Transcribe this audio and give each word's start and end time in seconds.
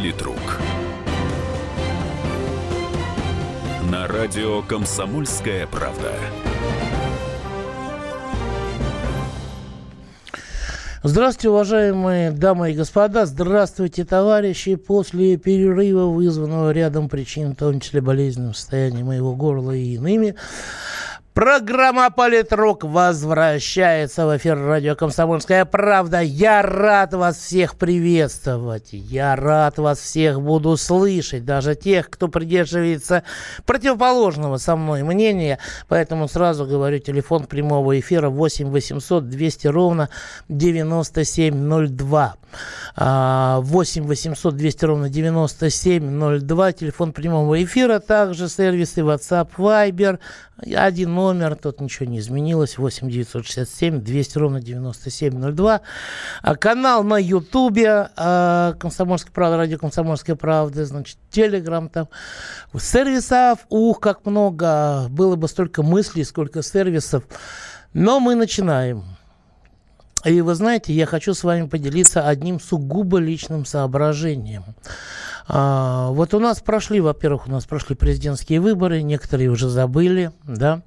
Политрук. 0.00 0.58
На 3.92 4.08
радио 4.08 4.62
«Комсомольская 4.62 5.66
правда». 5.66 6.14
Здравствуйте, 11.02 11.50
уважаемые 11.50 12.30
дамы 12.30 12.70
и 12.72 12.74
господа. 12.74 13.26
Здравствуйте, 13.26 14.06
товарищи. 14.06 14.76
После 14.76 15.36
перерыва, 15.36 16.06
вызванного 16.06 16.70
рядом 16.70 17.10
причин, 17.10 17.52
в 17.52 17.56
том 17.56 17.78
числе 17.78 18.00
болезненным 18.00 18.54
состоянием 18.54 19.06
моего 19.06 19.36
горла 19.36 19.72
и 19.72 19.96
иными, 19.96 20.34
Программа 21.32 22.10
«Политрук» 22.10 22.82
возвращается 22.82 24.26
в 24.26 24.36
эфир 24.36 24.58
радио 24.58 24.96
«Комсомольская 24.96 25.64
правда». 25.64 26.20
Я 26.20 26.60
рад 26.60 27.14
вас 27.14 27.36
всех 27.36 27.76
приветствовать. 27.76 28.88
Я 28.90 29.36
рад 29.36 29.78
вас 29.78 30.00
всех 30.00 30.40
буду 30.42 30.76
слышать. 30.76 31.44
Даже 31.44 31.76
тех, 31.76 32.10
кто 32.10 32.26
придерживается 32.26 33.22
противоположного 33.64 34.56
со 34.56 34.74
мной 34.74 35.04
мнения. 35.04 35.60
Поэтому 35.86 36.26
сразу 36.26 36.66
говорю, 36.66 36.98
телефон 36.98 37.44
прямого 37.44 38.00
эфира 38.00 38.28
8 38.28 38.68
800 38.68 39.28
200 39.28 39.68
ровно 39.68 40.08
9702. 40.48 42.34
8 42.96 44.02
800 44.02 44.56
200 44.56 44.84
ровно 44.84 45.08
9702. 45.08 46.72
Телефон 46.72 47.12
прямого 47.12 47.62
эфира. 47.62 48.00
Также 48.00 48.48
сервисы 48.48 49.02
WhatsApp, 49.02 49.48
Viber. 49.56 50.18
Один 50.62 51.14
номер, 51.14 51.56
тут 51.56 51.80
ничего 51.80 52.06
не 52.06 52.18
изменилось. 52.18 52.78
8 52.78 53.08
967 53.08 54.00
200 54.00 54.38
ровно 54.38 54.60
9702. 54.60 55.80
А 56.42 56.56
канал 56.56 57.02
на 57.02 57.18
Ютубе 57.18 58.10
а, 58.16 58.74
Комсомольская 58.74 59.32
правда, 59.32 59.56
радио 59.56 59.78
Комсомольская 59.78 60.36
правда. 60.36 60.84
Значит, 60.84 61.16
Телеграм 61.30 61.88
там. 61.88 62.08
Сервисов, 62.78 63.60
ух, 63.68 64.00
как 64.00 64.26
много. 64.26 65.06
Было 65.08 65.36
бы 65.36 65.48
столько 65.48 65.82
мыслей, 65.82 66.24
сколько 66.24 66.62
сервисов. 66.62 67.24
Но 67.92 68.20
мы 68.20 68.34
начинаем. 68.34 69.04
И 70.24 70.42
вы 70.42 70.54
знаете, 70.54 70.92
я 70.92 71.06
хочу 71.06 71.32
с 71.32 71.44
вами 71.44 71.66
поделиться 71.66 72.26
одним 72.28 72.60
сугубо 72.60 73.18
личным 73.18 73.64
соображением. 73.64 74.64
А, 75.48 76.10
вот 76.10 76.34
у 76.34 76.38
нас 76.38 76.60
прошли, 76.60 77.00
во-первых, 77.00 77.46
у 77.46 77.50
нас 77.50 77.64
прошли 77.64 77.94
президентские 77.94 78.60
выборы, 78.60 79.02
некоторые 79.02 79.50
уже 79.50 79.68
забыли, 79.68 80.32
да, 80.44 80.82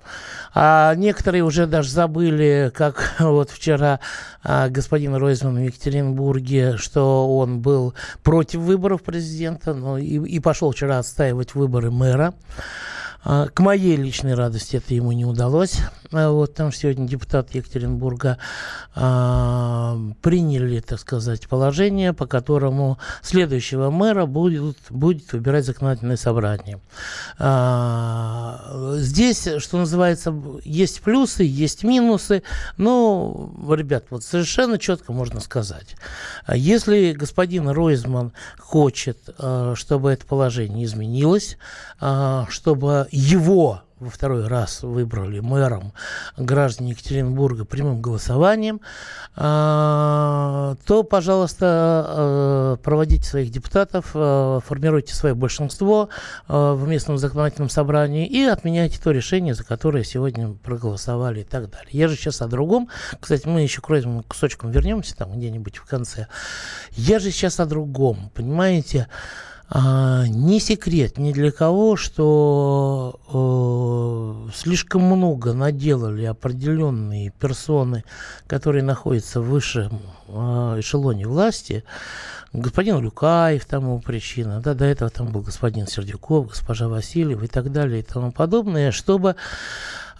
а 0.53 0.93
некоторые 0.95 1.43
уже 1.43 1.67
даже 1.67 1.89
забыли, 1.89 2.71
как 2.73 3.15
вот 3.19 3.49
вчера 3.49 3.99
а, 4.43 4.69
господин 4.69 5.15
Ройзман 5.15 5.55
в 5.55 5.65
Екатеринбурге, 5.65 6.77
что 6.77 7.37
он 7.37 7.61
был 7.61 7.93
против 8.23 8.61
выборов 8.61 9.03
президента, 9.03 9.73
ну, 9.73 9.97
и, 9.97 10.19
и 10.19 10.39
пошел 10.39 10.71
вчера 10.71 10.99
отстаивать 10.99 11.55
выборы 11.55 11.91
мэра. 11.91 12.33
А, 13.23 13.47
к 13.47 13.59
моей 13.59 13.95
личной 13.95 14.33
радости 14.33 14.77
это 14.77 14.93
ему 14.93 15.11
не 15.11 15.25
удалось. 15.25 15.79
А, 16.11 16.29
вот 16.29 16.53
там 16.53 16.71
сегодня 16.71 17.07
депутат 17.07 17.55
Екатеринбурга 17.55 18.37
а, 18.95 19.97
приняли, 20.21 20.79
так 20.81 20.99
сказать, 20.99 21.47
положение, 21.47 22.13
по 22.13 22.27
которому 22.27 22.99
следующего 23.21 23.89
мэра 23.89 24.25
будет, 24.25 24.77
будет 24.89 25.31
выбирать 25.31 25.65
законодательное 25.65 26.17
собрание. 26.17 26.81
А, 27.39 28.93
здесь, 28.97 29.47
что 29.57 29.77
называется, 29.77 30.33
есть 30.63 31.01
плюсы, 31.01 31.43
есть 31.43 31.83
минусы, 31.83 32.43
но, 32.77 33.51
ребят, 33.69 34.05
вот 34.09 34.23
совершенно 34.23 34.77
четко 34.77 35.13
можно 35.13 35.39
сказать. 35.39 35.95
Если 36.53 37.13
господин 37.13 37.69
Ройзман 37.69 38.33
хочет, 38.59 39.17
чтобы 39.75 40.11
это 40.11 40.25
положение 40.25 40.85
изменилось, 40.85 41.57
чтобы 42.49 43.07
его 43.15 43.83
во 43.99 44.09
второй 44.09 44.47
раз 44.47 44.83
выбрали 44.83 45.39
мэром 45.39 45.93
граждане 46.35 46.91
Екатеринбурга 46.91 47.63
прямым 47.63 48.01
голосованием, 48.01 48.81
а, 49.35 50.75
то, 50.85 51.03
пожалуйста, 51.03 52.77
проводите 52.83 53.23
своих 53.23 53.49
депутатов, 53.49 54.07
формируйте 54.11 55.15
свое 55.15 55.35
большинство 55.35 56.09
в 56.47 56.87
местном 56.87 57.17
законодательном 57.17 57.69
собрании 57.69 58.27
и 58.27 58.43
отменяйте 58.43 58.99
то 59.01 59.11
решение, 59.11 59.53
за 59.53 59.63
которое 59.63 60.03
сегодня 60.03 60.53
проголосовали 60.53 61.41
и 61.41 61.45
так 61.45 61.69
далее. 61.69 61.91
Я 61.91 62.07
же 62.07 62.15
сейчас 62.15 62.41
о 62.41 62.47
другом. 62.47 62.89
Кстати, 63.19 63.47
мы 63.47 63.61
еще 63.61 63.81
к 63.81 63.89
этому 63.89 64.23
кусочкам 64.23 64.71
вернемся 64.71 65.15
там 65.15 65.37
где-нибудь 65.37 65.77
в 65.77 65.85
конце. 65.85 66.27
Я 66.91 67.19
же 67.19 67.31
сейчас 67.31 67.59
о 67.59 67.65
другом, 67.65 68.31
понимаете? 68.33 69.07
А, 69.07 69.52
не 69.75 70.59
секрет 70.59 71.17
ни 71.17 71.33
для 71.33 71.51
кого, 71.51 71.95
что 71.95 73.19
э, 74.47 74.51
слишком 74.53 75.01
много 75.01 75.53
наделали 75.53 76.25
определенные 76.25 77.31
персоны, 77.31 78.03
которые 78.45 78.83
находятся 78.83 79.41
в 79.41 79.49
высшем 79.49 79.99
э, 80.27 80.75
эшелоне 80.79 81.25
власти. 81.25 81.83
Господин 82.53 82.99
Люкаев, 82.99 83.65
тому 83.65 83.99
причина, 83.99 84.61
да, 84.61 84.75
до 84.75 84.85
этого 84.85 85.09
там 85.09 85.31
был 85.31 85.41
господин 85.41 85.87
Сердюков, 85.87 86.49
госпожа 86.49 86.87
Васильева 86.87 87.45
и 87.45 87.47
так 87.47 87.71
далее 87.71 88.01
и 88.01 88.03
тому 88.03 88.31
подобное, 88.31 88.91
чтобы 88.91 89.31
а, 89.31 89.35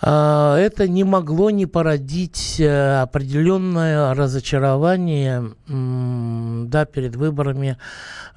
это 0.06 0.88
не 0.88 1.04
могло 1.04 1.50
не 1.50 1.66
породить 1.66 2.60
э, 2.60 3.02
определенное 3.02 4.14
разочарование 4.14 5.54
да, 5.68 6.86
перед 6.86 7.16
выборами 7.16 7.78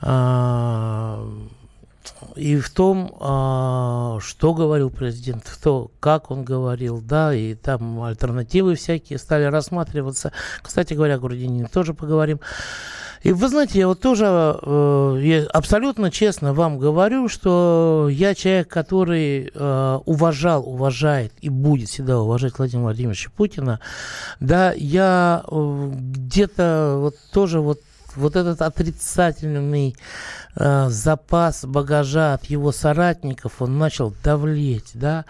а, 0.00 1.26
и 2.36 2.56
в 2.58 2.70
том, 2.70 3.16
а, 3.18 4.18
что 4.20 4.54
говорил 4.54 4.90
президент, 4.90 5.44
в 5.46 5.60
то, 5.60 5.90
как 6.00 6.30
он 6.30 6.44
говорил, 6.44 7.00
да, 7.00 7.34
и 7.34 7.54
там 7.54 8.02
альтернативы 8.02 8.74
всякие 8.74 9.18
стали 9.18 9.44
рассматриваться. 9.44 10.32
Кстати 10.62 10.94
говоря, 10.94 11.14
о 11.14 11.18
Грудинине 11.18 11.66
тоже 11.72 11.94
поговорим. 11.94 12.40
И 13.26 13.32
вы 13.32 13.48
знаете, 13.48 13.80
я 13.80 13.88
вот 13.88 13.98
тоже 13.98 14.24
э, 14.24 15.18
я 15.20 15.46
абсолютно 15.46 16.12
честно 16.12 16.54
вам 16.54 16.78
говорю, 16.78 17.28
что 17.28 18.06
я 18.08 18.36
человек, 18.36 18.68
который 18.68 19.50
э, 19.52 19.98
уважал, 20.04 20.68
уважает 20.68 21.32
и 21.40 21.48
будет 21.48 21.88
всегда 21.88 22.20
уважать 22.20 22.56
Владимира 22.56 22.84
Владимировича 22.84 23.30
Путина. 23.36 23.80
Да, 24.38 24.72
я 24.76 25.42
э, 25.44 25.90
где-то 25.92 26.98
вот 27.00 27.16
тоже 27.32 27.58
вот 27.58 27.80
вот 28.14 28.36
этот 28.36 28.62
отрицательный 28.62 29.96
э, 30.54 30.86
запас 30.88 31.64
багажа 31.64 32.34
от 32.34 32.44
его 32.44 32.70
соратников, 32.70 33.60
он 33.60 33.76
начал 33.76 34.14
давлеть, 34.22 34.92
да, 34.94 35.24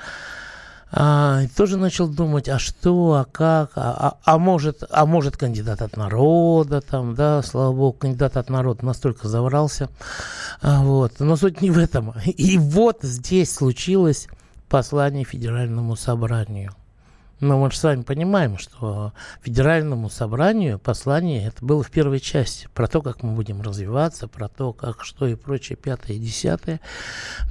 а, 0.93 1.43
тоже 1.57 1.77
начал 1.77 2.09
думать, 2.09 2.49
а 2.49 2.59
что, 2.59 3.15
а 3.15 3.25
как, 3.25 3.73
а, 3.75 4.17
а, 4.25 4.35
а 4.35 4.39
может, 4.39 4.85
а 4.89 5.05
может 5.05 5.37
кандидат 5.37 5.83
от 5.83 5.97
народа, 5.97 6.81
там, 6.81 7.15
да, 7.15 7.43
слава 7.43 7.73
богу, 7.73 7.93
кандидат 7.99 8.37
от 8.37 8.51
народа 8.51 8.85
настолько 8.85 9.29
заврался, 9.29 9.89
а, 10.63 10.83
вот, 10.83 11.15
но 11.19 11.37
суть 11.37 11.61
не 11.61 11.71
в 11.71 11.79
этом. 11.79 12.15
И 12.25 12.57
вот 12.59 12.99
здесь 13.03 13.53
случилось 13.53 14.29
послание 14.69 15.25
Федеральному 15.25 15.97
собранию. 15.97 16.73
Но 17.41 17.59
мы 17.59 17.71
же 17.71 17.77
с 17.77 17.83
вами 17.83 18.03
понимаем, 18.03 18.57
что 18.57 19.13
федеральному 19.43 20.09
собранию 20.09 20.79
послание 20.79 21.49
это 21.49 21.65
было 21.65 21.83
в 21.83 21.91
первой 21.91 22.21
части. 22.21 22.69
Про 22.73 22.89
то, 22.89 23.03
как 23.03 23.23
мы 23.23 23.33
будем 23.33 23.61
развиваться, 23.61 24.27
про 24.27 24.49
то, 24.49 24.73
как 24.73 25.05
что 25.05 25.27
и 25.27 25.35
прочее, 25.35 25.77
пятое 25.77 26.17
и 26.17 26.19
десятое. 26.19 26.81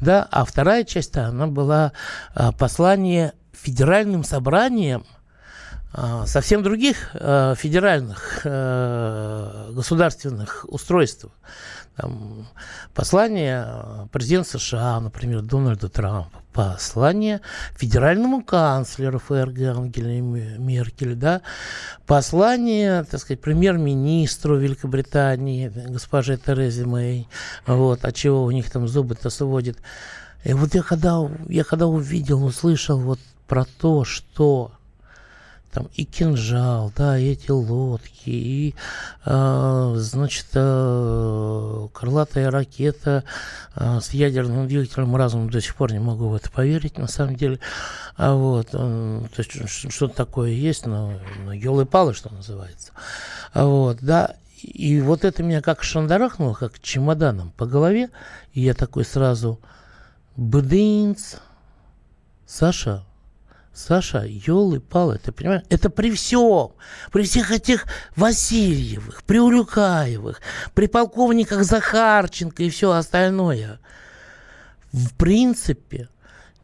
Да? 0.02 0.28
А 0.32 0.44
вторая 0.44 0.84
часть, 0.86 1.16
она 1.18 1.48
была 1.48 1.92
а, 2.34 2.52
послание 2.52 3.34
федеральным 3.54 4.24
собранием 4.24 5.06
совсем 6.26 6.64
других 6.64 7.12
а, 7.14 7.56
федеральных 7.56 8.42
а, 8.44 9.72
государственных 9.72 10.66
устройств. 10.68 11.28
Там, 11.96 12.48
послание 12.94 14.10
президента 14.12 14.60
США, 14.60 15.00
например, 15.00 15.42
Дональда 15.42 15.88
Трампа, 15.88 16.42
послание 16.52 17.40
федеральному 17.78 18.44
канцлеру 18.44 19.20
ФРГ 19.20 19.62
Ангеле 19.62 20.20
Меркель, 20.20 21.16
да, 21.16 21.42
послание, 22.06 23.06
так 23.06 23.22
сказать, 23.22 23.40
премьер-министру 23.40 24.58
Великобритании, 24.58 25.72
госпоже 25.88 26.38
Терезе 26.38 26.86
Мэй, 26.86 27.30
вот, 27.66 28.04
от 28.04 28.16
чего 28.16 28.44
у 28.44 28.52
них 28.52 28.70
там 28.70 28.90
зубы-то 28.90 29.30
сводит. 29.30 29.78
И 30.44 30.54
вот 30.54 30.76
я 30.76 30.84
когда, 30.84 31.30
я 31.48 31.64
когда 31.64 31.88
увидел, 31.88 32.44
услышал 32.44 33.00
вот 33.00 33.20
про 33.48 33.66
то, 33.80 34.04
что 34.04 34.72
там 35.76 35.90
и 35.94 36.06
кинжал, 36.06 36.94
да, 36.96 37.18
и 37.20 37.32
эти 37.32 37.52
лодки, 37.52 38.30
и, 38.30 38.76
э, 39.26 39.94
значит, 39.98 40.48
э, 40.54 41.88
крылатая 41.92 42.50
ракета 42.50 43.26
э, 43.76 44.00
с 44.02 44.12
ядерным 44.12 44.70
двигателем 44.70 45.14
разум 45.18 45.50
до 45.50 45.60
сих 45.60 45.76
пор 45.76 45.92
не 45.92 46.00
могу 46.00 46.30
в 46.30 46.36
это 46.36 46.50
поверить, 46.50 46.98
на 46.98 47.08
самом 47.08 47.36
деле. 47.36 47.60
А 48.16 48.36
вот, 48.36 48.70
э, 48.72 49.22
то 49.36 49.42
есть 49.42 49.92
что-то 49.92 50.16
такое 50.16 50.52
есть, 50.52 50.86
но, 50.86 51.20
но 51.44 51.52
елы-палы, 51.52 52.14
что 52.14 52.34
называется. 52.34 52.94
А 53.52 53.66
вот, 53.66 53.98
да, 54.00 54.36
и 54.62 55.02
вот 55.02 55.26
это 55.26 55.44
меня 55.44 55.62
как 55.62 55.84
шандарахнуло, 55.84 56.54
как 56.54 56.80
чемоданом 56.80 57.52
по 57.58 57.66
голове. 57.66 58.10
И 58.54 58.62
я 58.62 58.74
такой 58.74 59.04
сразу, 59.04 59.60
бдынц, 60.38 61.36
Саша, 62.48 63.04
Саша, 63.76 64.24
елы-палы, 64.26 65.20
ты 65.20 65.32
понимаешь? 65.32 65.64
Это 65.70 65.90
при 65.90 66.12
всем, 66.12 66.72
при 67.12 67.24
всех 67.24 67.52
этих 67.52 67.86
Васильевых, 68.16 69.24
при 69.24 69.40
Урюкаевых, 69.40 70.42
при 70.74 70.88
полковниках 70.88 71.64
Захарченко 71.64 72.64
и 72.64 72.70
все 72.70 72.92
остальное. 72.92 73.80
В 74.92 75.14
принципе, 75.16 76.10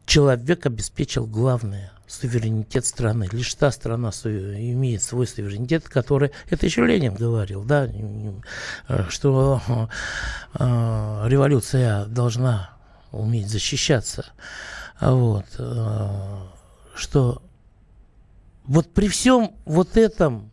человек 0.06 0.66
обеспечил 0.66 1.26
главное– 1.26 1.92
суверенитет 2.12 2.84
страны. 2.84 3.28
Лишь 3.32 3.54
та 3.54 3.70
страна 3.70 4.10
имеет 4.10 5.02
свой 5.02 5.26
суверенитет, 5.26 5.88
который, 5.88 6.32
это 6.50 6.66
еще 6.66 6.84
Ленин 6.86 7.14
говорил, 7.14 7.64
да, 7.64 7.88
что 9.08 9.88
э, 10.54 11.24
революция 11.26 12.04
должна 12.04 12.70
уметь 13.12 13.48
защищаться. 13.48 14.26
Вот. 15.00 15.46
Что 16.94 17.42
вот 18.64 18.92
при 18.92 19.08
всем 19.08 19.52
вот 19.64 19.96
этом 19.96 20.52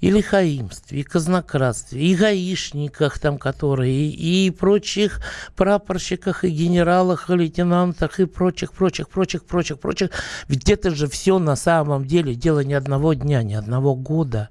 и 0.00 0.10
лихаимстве, 0.10 1.00
и 1.00 1.02
казнократстве, 1.02 2.00
и 2.00 2.14
гаишниках 2.14 3.18
там, 3.18 3.38
которые, 3.38 4.10
и, 4.10 4.46
и 4.46 4.50
прочих 4.50 5.20
прапорщиках, 5.56 6.44
и 6.44 6.50
генералах, 6.50 7.30
и 7.30 7.34
лейтенантах, 7.34 8.20
и 8.20 8.26
прочих, 8.26 8.72
прочих, 8.72 9.08
прочих, 9.08 9.44
прочих, 9.44 9.78
прочих. 9.78 10.10
Ведь 10.48 10.68
это 10.68 10.90
же 10.90 11.08
все 11.08 11.38
на 11.38 11.56
самом 11.56 12.04
деле 12.04 12.34
дело 12.34 12.60
не 12.60 12.74
одного 12.74 13.14
дня, 13.14 13.42
не 13.42 13.54
одного 13.54 13.94
года 13.94 14.50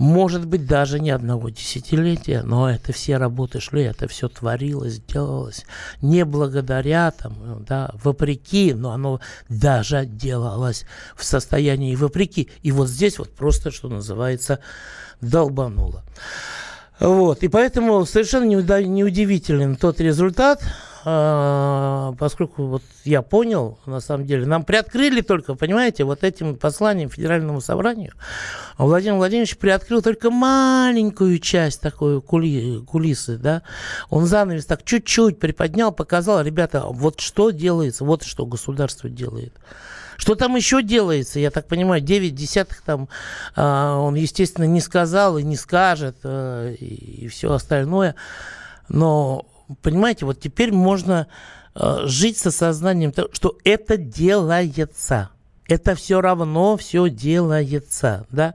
может 0.00 0.46
быть, 0.46 0.66
даже 0.66 0.98
не 0.98 1.10
одного 1.10 1.50
десятилетия, 1.50 2.40
но 2.42 2.70
это 2.70 2.90
все 2.90 3.18
работы 3.18 3.60
шли, 3.60 3.82
это 3.82 4.08
все 4.08 4.30
творилось, 4.30 4.98
делалось 4.98 5.66
не 6.00 6.24
благодаря, 6.24 7.10
там, 7.10 7.62
да, 7.68 7.90
вопреки, 8.02 8.72
но 8.72 8.92
оно 8.92 9.20
даже 9.50 10.06
делалось 10.06 10.86
в 11.14 11.22
состоянии 11.22 11.94
вопреки. 11.96 12.48
И 12.62 12.72
вот 12.72 12.88
здесь 12.88 13.18
вот 13.18 13.28
просто, 13.36 13.70
что 13.70 13.90
называется, 13.90 14.60
долбануло. 15.20 16.02
Вот, 16.98 17.42
и 17.42 17.48
поэтому 17.48 18.06
совершенно 18.06 18.44
неудивителен 18.44 19.76
тот 19.76 20.00
результат, 20.00 20.62
поскольку 21.02 22.66
вот 22.66 22.82
я 23.04 23.22
понял, 23.22 23.78
на 23.86 24.00
самом 24.00 24.26
деле, 24.26 24.46
нам 24.46 24.64
приоткрыли 24.64 25.22
только, 25.22 25.54
понимаете, 25.54 26.04
вот 26.04 26.24
этим 26.24 26.56
посланием 26.56 27.08
Федеральному 27.08 27.60
собранию, 27.60 28.12
Владимир 28.76 29.16
Владимирович 29.16 29.56
приоткрыл 29.56 30.02
только 30.02 30.30
маленькую 30.30 31.38
часть 31.38 31.80
такой 31.80 32.20
кули, 32.20 32.80
кулисы, 32.84 33.38
да, 33.38 33.62
он 34.10 34.26
занавес 34.26 34.66
так 34.66 34.84
чуть-чуть 34.84 35.38
приподнял, 35.38 35.92
показал, 35.92 36.42
ребята, 36.42 36.84
вот 36.86 37.20
что 37.20 37.50
делается, 37.50 38.04
вот 38.04 38.22
что 38.22 38.44
государство 38.44 39.08
делает. 39.08 39.54
Что 40.20 40.34
там 40.34 40.54
еще 40.54 40.82
делается, 40.82 41.40
я 41.40 41.50
так 41.50 41.66
понимаю, 41.66 42.02
9 42.02 42.34
десятых 42.34 42.82
там 42.82 43.08
а, 43.56 43.96
он, 43.96 44.16
естественно, 44.16 44.66
не 44.66 44.82
сказал 44.82 45.38
и 45.38 45.42
не 45.42 45.56
скажет, 45.56 46.16
а, 46.24 46.70
и, 46.74 47.24
и 47.24 47.28
все 47.28 47.50
остальное. 47.54 48.14
Но 48.90 49.46
понимаете, 49.82 50.26
вот 50.26 50.40
теперь 50.40 50.72
можно 50.72 51.26
э, 51.74 52.02
жить 52.04 52.38
со 52.38 52.50
сознанием 52.50 53.12
того, 53.12 53.28
что 53.32 53.56
это 53.64 53.96
делается. 53.96 55.30
Это 55.68 55.94
все 55.94 56.20
равно 56.20 56.76
все 56.76 57.08
делается, 57.08 58.26
да. 58.30 58.54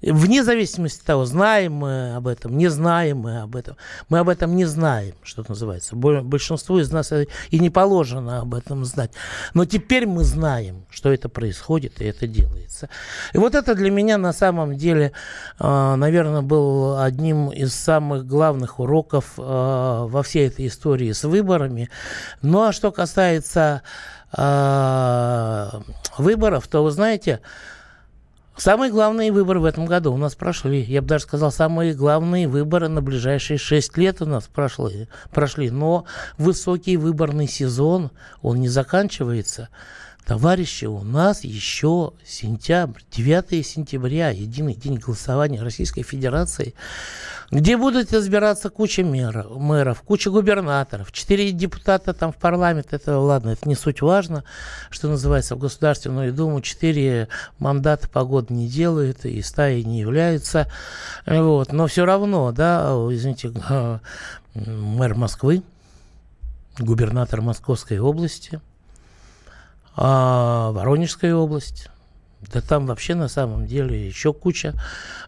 Вне 0.00 0.44
зависимости 0.44 1.00
от 1.00 1.06
того, 1.06 1.24
знаем 1.24 1.72
мы 1.72 2.14
об 2.14 2.28
этом, 2.28 2.56
не 2.56 2.68
знаем 2.68 3.18
мы 3.18 3.40
об 3.40 3.56
этом. 3.56 3.76
Мы 4.08 4.20
об 4.20 4.28
этом 4.28 4.54
не 4.54 4.64
знаем, 4.64 5.14
что 5.22 5.44
называется. 5.48 5.96
Большинству 5.96 6.78
из 6.78 6.92
нас 6.92 7.12
и 7.12 7.58
не 7.58 7.68
положено 7.68 8.40
об 8.40 8.54
этом 8.54 8.84
знать. 8.84 9.10
Но 9.54 9.64
теперь 9.64 10.06
мы 10.06 10.22
знаем, 10.22 10.86
что 10.88 11.12
это 11.12 11.28
происходит, 11.28 12.00
и 12.00 12.04
это 12.04 12.28
делается. 12.28 12.88
И 13.32 13.38
вот 13.38 13.56
это 13.56 13.74
для 13.74 13.90
меня 13.90 14.18
на 14.18 14.32
самом 14.32 14.76
деле, 14.76 15.12
а, 15.58 15.96
наверное, 15.96 16.42
был 16.42 16.98
одним 17.00 17.50
из 17.50 17.74
самых 17.74 18.24
главных 18.24 18.78
уроков 18.78 19.32
а, 19.36 20.06
во 20.06 20.22
всей 20.22 20.46
этой 20.46 20.68
истории 20.68 21.10
с 21.10 21.24
выборами. 21.24 21.90
Ну 22.40 22.62
а 22.62 22.72
что 22.72 22.92
касается 22.92 23.82
а, 24.32 25.80
выборов, 26.18 26.68
то 26.68 26.84
вы 26.84 26.92
знаете, 26.92 27.40
Самые 28.58 28.90
главные 28.90 29.30
выборы 29.30 29.60
в 29.60 29.64
этом 29.64 29.86
году 29.86 30.12
у 30.12 30.16
нас 30.16 30.34
прошли. 30.34 30.82
Я 30.82 31.00
бы 31.00 31.06
даже 31.06 31.22
сказал, 31.24 31.52
самые 31.52 31.94
главные 31.94 32.48
выборы 32.48 32.88
на 32.88 33.00
ближайшие 33.00 33.56
шесть 33.56 33.96
лет 33.96 34.20
у 34.20 34.26
нас 34.26 34.48
прошли. 34.48 35.06
прошли. 35.32 35.70
Но 35.70 36.06
высокий 36.38 36.96
выборный 36.96 37.46
сезон, 37.46 38.10
он 38.42 38.60
не 38.60 38.68
заканчивается. 38.68 39.68
Товарищи, 40.28 40.84
у 40.84 41.02
нас 41.04 41.42
еще 41.42 42.12
сентябрь, 42.22 43.00
9 43.12 43.66
сентября, 43.66 44.28
единый 44.28 44.74
день 44.74 44.98
голосования 44.98 45.62
Российской 45.62 46.02
Федерации, 46.02 46.74
где 47.50 47.78
будут 47.78 48.12
избираться 48.12 48.68
куча 48.68 49.02
мэров, 49.02 49.56
мэров 49.56 50.02
куча 50.02 50.30
губернаторов, 50.30 51.12
четыре 51.12 51.50
депутата 51.50 52.12
там 52.12 52.32
в 52.32 52.36
парламент, 52.36 52.88
это 52.90 53.18
ладно, 53.18 53.52
это 53.52 53.66
не 53.66 53.74
суть 53.74 54.02
важно, 54.02 54.44
что 54.90 55.08
называется, 55.08 55.56
в 55.56 55.60
Государственную 55.60 56.34
Думу 56.34 56.60
четыре 56.60 57.28
мандата 57.58 58.06
погоды 58.06 58.52
не 58.52 58.68
делают 58.68 59.24
и 59.24 59.40
стаи 59.40 59.80
не 59.80 59.98
являются, 59.98 60.70
вот, 61.24 61.72
но 61.72 61.86
все 61.86 62.04
равно, 62.04 62.52
да, 62.52 62.90
извините, 63.10 63.50
мэр 64.54 65.14
Москвы, 65.14 65.62
губернатор 66.78 67.40
Московской 67.40 67.98
области– 67.98 68.60
а, 70.00 70.70
Воронежская 70.70 71.34
область. 71.34 71.88
Да 72.52 72.60
там 72.60 72.86
вообще 72.86 73.16
на 73.16 73.26
самом 73.26 73.66
деле 73.66 74.06
еще 74.06 74.32
куча. 74.32 74.74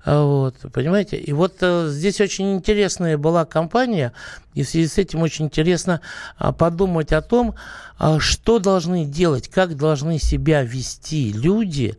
А, 0.04 0.24
вот, 0.24 0.54
понимаете? 0.72 1.16
И 1.16 1.32
вот 1.32 1.56
э, 1.60 1.88
здесь 1.88 2.20
очень 2.20 2.54
интересная 2.54 3.18
была 3.18 3.44
кампания, 3.44 4.12
и 4.54 4.62
в 4.62 4.68
связи 4.68 4.88
с 4.88 4.98
этим 4.98 5.22
очень 5.22 5.46
интересно 5.46 6.00
а, 6.36 6.52
подумать 6.52 7.12
о 7.12 7.22
том, 7.22 7.54
а, 7.98 8.18
что 8.18 8.58
должны 8.58 9.04
делать, 9.04 9.48
как 9.48 9.76
должны 9.76 10.18
себя 10.18 10.62
вести 10.62 11.32
люди 11.32 11.96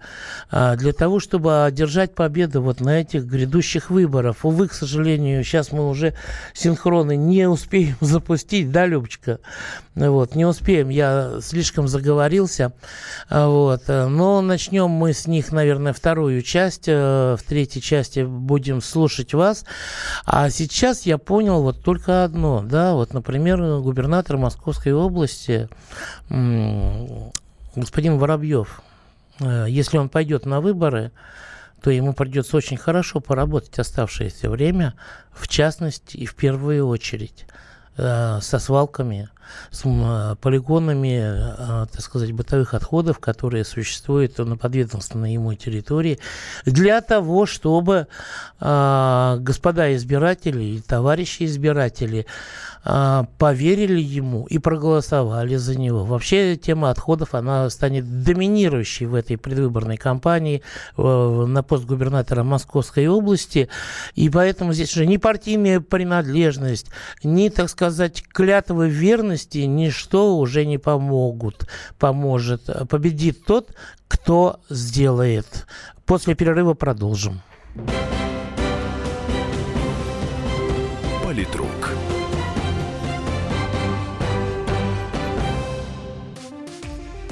а, 0.49 0.75
для 0.75 0.93
того, 0.93 1.19
чтобы 1.19 1.63
одержать 1.63 2.15
победу 2.15 2.61
вот 2.61 2.81
на 2.81 3.01
этих 3.01 3.25
грядущих 3.25 3.89
выборах. 3.89 4.37
Увы, 4.43 4.67
к 4.67 4.73
сожалению, 4.73 5.43
сейчас 5.43 5.71
мы 5.71 5.87
уже 5.87 6.15
синхроны 6.53 7.15
не 7.15 7.47
успеем 7.47 7.95
запустить, 8.01 8.71
да, 8.71 8.85
Любочка? 8.85 9.39
Вот, 9.93 10.35
не 10.35 10.45
успеем, 10.45 10.89
я 10.89 11.33
слишком 11.41 11.87
заговорился. 11.87 12.73
Вот, 13.29 13.87
но 13.87 14.41
начнем 14.41 14.89
мы 14.89 15.13
с 15.13 15.27
них, 15.27 15.51
наверное, 15.51 15.91
вторую 15.91 16.41
часть. 16.41 16.85
Э, 16.87 17.35
в 17.37 17.43
третьей 17.43 17.81
части 17.81 18.21
будем 18.21 18.81
слушать 18.81 19.33
вас. 19.33 19.65
А 20.25 20.49
сейчас 20.49 21.05
я 21.05 21.17
понял 21.17 21.61
вот 21.61 21.83
только 21.83 22.23
одно 22.23 22.40
одно, 22.41 22.67
да, 22.67 22.93
вот, 22.93 23.13
например, 23.13 23.79
губернатор 23.81 24.37
Московской 24.37 24.93
области, 24.93 25.69
господин 26.29 28.17
Воробьев, 28.17 28.81
э, 29.39 29.65
если 29.69 29.97
он 29.97 30.09
пойдет 30.09 30.45
на 30.45 30.59
выборы, 30.59 31.11
то 31.81 31.91
ему 31.91 32.13
придется 32.13 32.57
очень 32.57 32.77
хорошо 32.77 33.19
поработать 33.19 33.77
оставшееся 33.79 34.49
время, 34.49 34.95
в 35.31 35.47
частности 35.47 36.17
и 36.17 36.25
в 36.25 36.35
первую 36.35 36.87
очередь 36.87 37.45
со 37.97 38.59
свалками, 38.59 39.29
с 39.71 39.83
э, 39.85 40.35
полигонами, 40.41 41.19
э, 41.21 41.85
так 41.91 42.01
сказать, 42.01 42.31
бытовых 42.31 42.73
отходов, 42.73 43.19
которые 43.19 43.63
существуют 43.65 44.37
на 44.37 44.57
подведомственной 44.57 45.33
ему 45.33 45.53
территории, 45.53 46.19
для 46.65 47.01
того, 47.01 47.45
чтобы 47.45 48.07
э, 48.59 49.37
господа 49.39 49.95
избиратели 49.95 50.63
и 50.63 50.81
товарищи 50.81 51.43
избиратели 51.43 52.25
поверили 52.83 54.01
ему 54.01 54.45
и 54.45 54.57
проголосовали 54.57 55.55
за 55.55 55.77
него. 55.77 56.03
Вообще 56.03 56.55
тема 56.55 56.89
отходов, 56.89 57.35
она 57.35 57.69
станет 57.69 58.23
доминирующей 58.23 59.05
в 59.05 59.13
этой 59.13 59.37
предвыборной 59.37 59.97
кампании 59.97 60.63
на 60.97 61.63
пост 61.63 61.85
губернатора 61.85 62.43
Московской 62.43 63.07
области. 63.07 63.69
И 64.15 64.29
поэтому 64.29 64.73
здесь 64.73 64.91
уже 64.93 65.05
ни 65.05 65.17
партийная 65.17 65.79
принадлежность, 65.79 66.87
ни, 67.23 67.49
так 67.49 67.69
сказать, 67.69 68.23
клятва 68.27 68.87
верности 68.87 69.59
ничто 69.59 70.37
уже 70.37 70.65
не 70.65 70.77
помогут, 70.79 71.67
поможет. 71.99 72.69
Победит 72.89 73.45
тот, 73.45 73.75
кто 74.07 74.59
сделает. 74.69 75.67
После 76.05 76.33
перерыва 76.33 76.73
продолжим. 76.73 77.41
Политрук. 81.23 81.91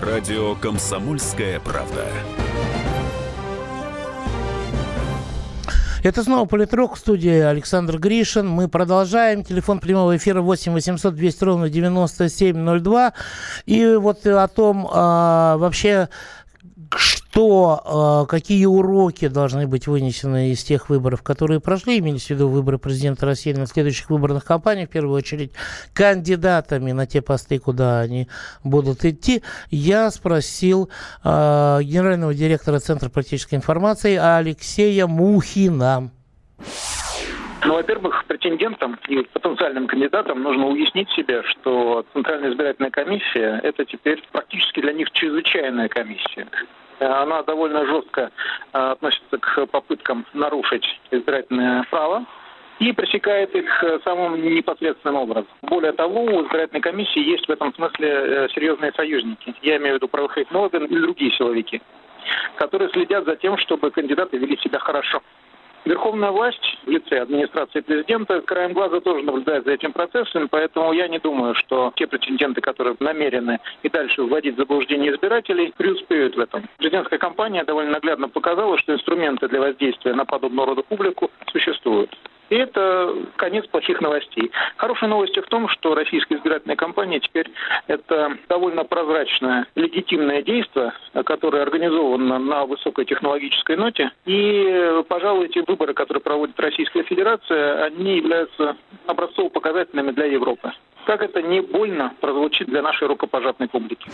Радио 0.00 0.54
«Комсомольская 0.54 1.58
правда». 1.58 2.06
Это 6.04 6.22
снова 6.22 6.46
Политрук 6.46 6.96
студии 6.96 7.40
Александр 7.40 7.98
Гришин. 7.98 8.48
Мы 8.48 8.68
продолжаем. 8.68 9.42
Телефон 9.42 9.80
прямого 9.80 10.16
эфира 10.16 10.40
8 10.40 10.72
800 10.72 11.14
200 11.14 11.44
ровно 11.44 11.68
9702. 11.68 13.12
И 13.66 13.94
вот 13.96 14.24
о 14.24 14.46
том 14.46 14.88
а, 14.92 15.56
вообще, 15.56 16.08
что, 17.38 18.24
э, 18.24 18.30
какие 18.30 18.66
уроки 18.66 19.28
должны 19.28 19.68
быть 19.68 19.86
вынесены 19.86 20.50
из 20.50 20.64
тех 20.64 20.88
выборов, 20.88 21.22
которые 21.22 21.60
прошли, 21.60 22.00
имелись 22.00 22.26
в 22.26 22.30
виду 22.30 22.48
выборы 22.48 22.78
президента 22.78 23.26
России 23.26 23.52
на 23.52 23.66
следующих 23.66 24.10
выборных 24.10 24.44
кампаниях, 24.44 24.88
в 24.88 24.92
первую 24.92 25.14
очередь 25.14 25.52
кандидатами 25.94 26.90
на 26.90 27.06
те 27.06 27.22
посты, 27.22 27.60
куда 27.60 28.00
они 28.00 28.26
будут 28.64 29.04
идти, 29.04 29.44
я 29.70 30.10
спросил 30.10 30.90
э, 31.22 31.28
генерального 31.82 32.34
директора 32.34 32.80
Центра 32.80 33.08
политической 33.08 33.54
информации 33.54 34.16
Алексея 34.16 35.06
Мухина. 35.06 36.10
Ну, 37.64 37.74
во-первых, 37.74 38.24
претендентам 38.26 38.98
и 39.08 39.22
потенциальным 39.22 39.86
кандидатам 39.86 40.42
нужно 40.42 40.66
уяснить 40.66 41.08
себе, 41.10 41.44
что 41.44 42.04
Центральная 42.14 42.50
избирательная 42.50 42.90
комиссия– 42.90 43.60
это 43.62 43.84
теперь 43.84 44.20
практически 44.32 44.80
для 44.80 44.92
них 44.92 45.08
чрезвычайная 45.12 45.88
комиссия. 45.88 46.48
Она 47.00 47.42
довольно 47.42 47.86
жестко 47.86 48.30
э, 48.72 48.78
относится 48.78 49.38
к 49.38 49.66
попыткам 49.66 50.26
нарушить 50.32 50.84
избирательное 51.10 51.84
право 51.90 52.24
и 52.78 52.92
пресекает 52.92 53.54
их 53.54 53.84
э, 53.84 53.98
самым 54.04 54.40
непосредственным 54.42 55.16
образом. 55.16 55.48
Более 55.62 55.92
того, 55.92 56.22
у 56.22 56.44
избирательной 56.44 56.80
комиссии 56.80 57.20
есть 57.20 57.46
в 57.46 57.50
этом 57.50 57.74
смысле 57.74 58.08
э, 58.08 58.48
серьезные 58.54 58.92
союзники. 58.92 59.54
Я 59.62 59.76
имею 59.78 59.94
в 59.94 59.96
виду 59.96 60.08
правоохранительные 60.08 60.64
органы 60.64 60.86
и 60.86 60.98
другие 60.98 61.32
силовики, 61.32 61.82
которые 62.56 62.90
следят 62.90 63.24
за 63.24 63.36
тем, 63.36 63.58
чтобы 63.58 63.90
кандидаты 63.90 64.38
вели 64.38 64.56
себя 64.58 64.78
хорошо. 64.78 65.22
Верховная 65.88 66.32
власть 66.32 66.76
в 66.84 66.90
лице 66.90 67.18
администрации 67.18 67.80
президента 67.80 68.42
краем 68.42 68.74
глаза 68.74 69.00
тоже 69.00 69.24
наблюдает 69.24 69.64
за 69.64 69.72
этим 69.72 69.94
процессом, 69.94 70.46
поэтому 70.50 70.92
я 70.92 71.08
не 71.08 71.18
думаю, 71.18 71.54
что 71.54 71.94
те 71.96 72.06
претенденты, 72.06 72.60
которые 72.60 72.94
намерены 73.00 73.58
и 73.82 73.88
дальше 73.88 74.22
вводить 74.22 74.56
в 74.56 74.58
заблуждение 74.58 75.14
избирателей, 75.14 75.72
преуспеют 75.78 76.36
в 76.36 76.40
этом. 76.40 76.68
Президентская 76.76 77.18
кампания 77.18 77.64
довольно 77.64 77.92
наглядно 77.92 78.28
показала, 78.28 78.76
что 78.76 78.92
инструменты 78.92 79.48
для 79.48 79.60
воздействия 79.60 80.12
на 80.12 80.26
подобного 80.26 80.66
рода 80.66 80.82
публику 80.82 81.30
существуют. 81.50 82.14
И 82.50 82.56
это 82.56 83.14
конец 83.36 83.66
плохих 83.66 84.00
новостей. 84.00 84.50
Хорошая 84.76 85.10
новость 85.10 85.36
в 85.36 85.42
том, 85.48 85.68
что 85.68 85.94
российская 85.94 86.36
избирательная 86.36 86.76
кампания 86.76 87.20
теперь 87.20 87.50
это 87.86 88.36
довольно 88.48 88.84
прозрачное, 88.84 89.66
легитимное 89.74 90.42
действие, 90.42 90.92
которое 91.24 91.62
организовано 91.62 92.38
на 92.38 92.64
высокой 92.64 93.04
технологической 93.04 93.76
ноте. 93.76 94.10
И, 94.24 95.02
пожалуй, 95.08 95.46
эти 95.46 95.58
выборы, 95.66 95.94
которые 95.94 96.22
проводит 96.22 96.58
Российская 96.58 97.02
Федерация, 97.02 97.84
они 97.84 98.16
являются 98.16 98.76
образцово-показательными 99.06 100.12
для 100.12 100.26
Европы. 100.26 100.72
Как 101.06 101.22
это 101.22 101.42
не 101.42 101.60
больно 101.60 102.12
прозвучит 102.20 102.68
для 102.68 102.82
нашей 102.82 103.08
рукопожатной 103.08 103.68
публики. 103.68 104.10